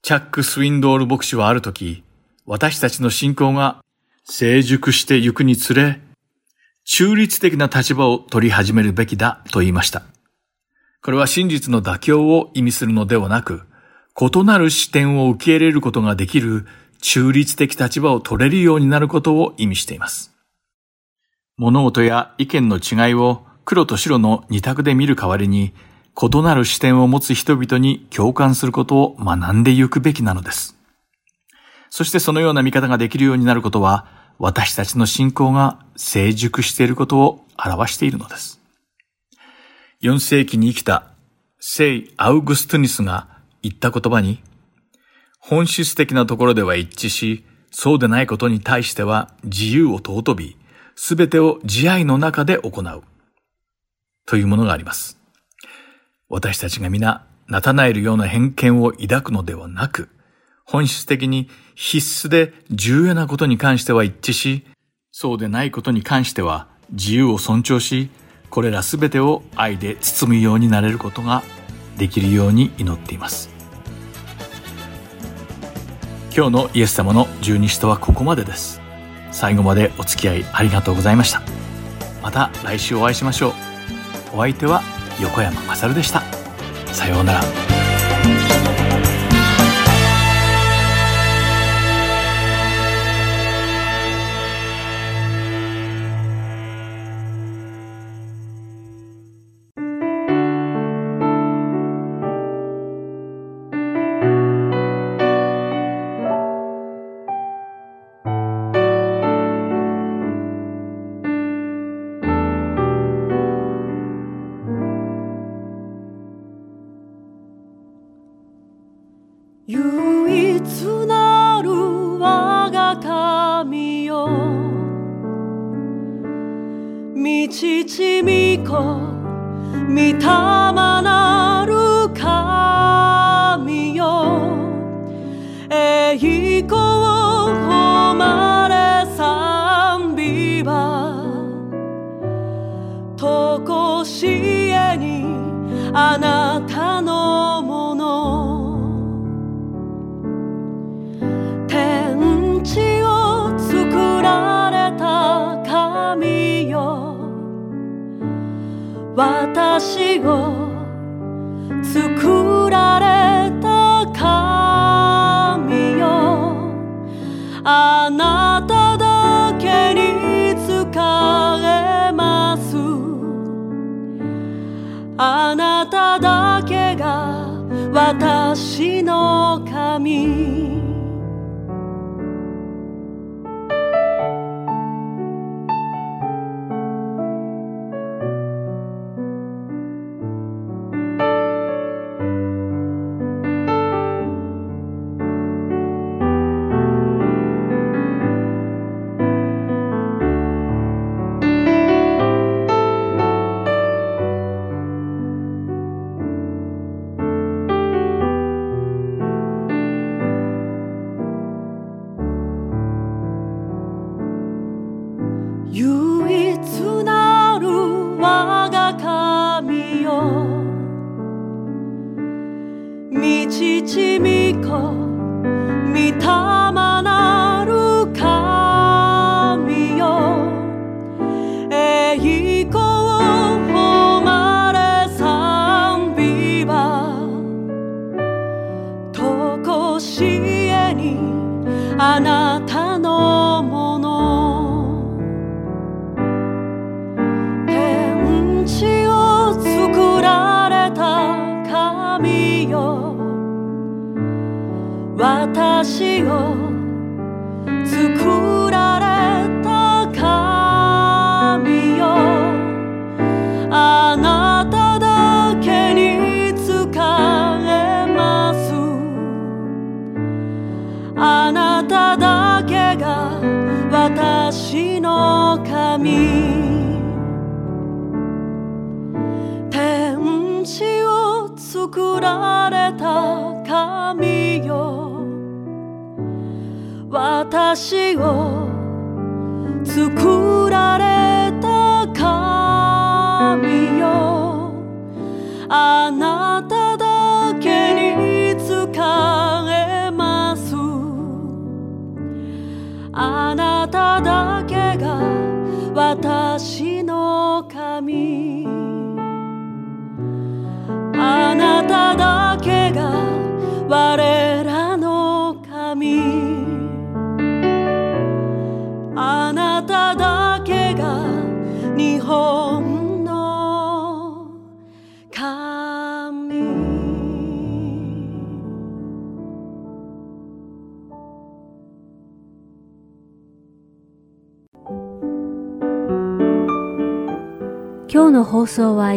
[0.00, 2.02] チャック・スウィンドール牧師はある時、
[2.46, 3.84] 私たちの信仰が
[4.24, 6.00] 成熟してゆくにつれ、
[6.84, 10.02] 中立的な立場を取り始めるべきだと言いました。
[11.02, 13.62] これは真実の妥協を意味するのではなく、
[14.20, 16.66] 異なる視点を受け入れることができる
[17.00, 20.32] 中立的立場を取れるようになることを意味しています。
[21.56, 25.74] 物事や意見の違いを黒と白の二択で見る代わりに、
[26.20, 30.76] 異なる視点を持つ人々に共感することを学んでゆくべきなのです。
[31.90, 38.60] そしてそのような見方ができるようになることは、私たちの信仰が成熟していることを表しているのです。
[40.02, 41.14] 4世紀に生きた
[41.60, 43.28] 聖アウグストゥニスが
[43.62, 44.42] 言った言葉に、
[45.38, 50.56] 本質的なところでは一致し、そうでないことに対しては自由を尊び、
[50.96, 53.02] すべてを慈愛の中で行う。
[54.26, 55.18] というものがあります。
[56.28, 60.08] 私たちが皆、ナタナエルような偏見を抱くのではなく、
[60.64, 64.66] 本質的に必須で重要なことに関しては一致し、
[65.12, 68.10] そうでないことに関しては自由を尊重し、
[68.50, 71.42] これらすべてを愛で包むようになれることが
[71.96, 73.50] できるように祈っています。
[76.36, 78.80] 今日のイエス様の十二使徒はここまでです。
[79.30, 81.42] 最後までお付き合いありがとうございました。
[82.22, 83.52] また来週お会いしましょう。
[84.34, 84.82] お相手は
[85.20, 86.22] 横山まさるでした。
[86.92, 88.83] さようなら。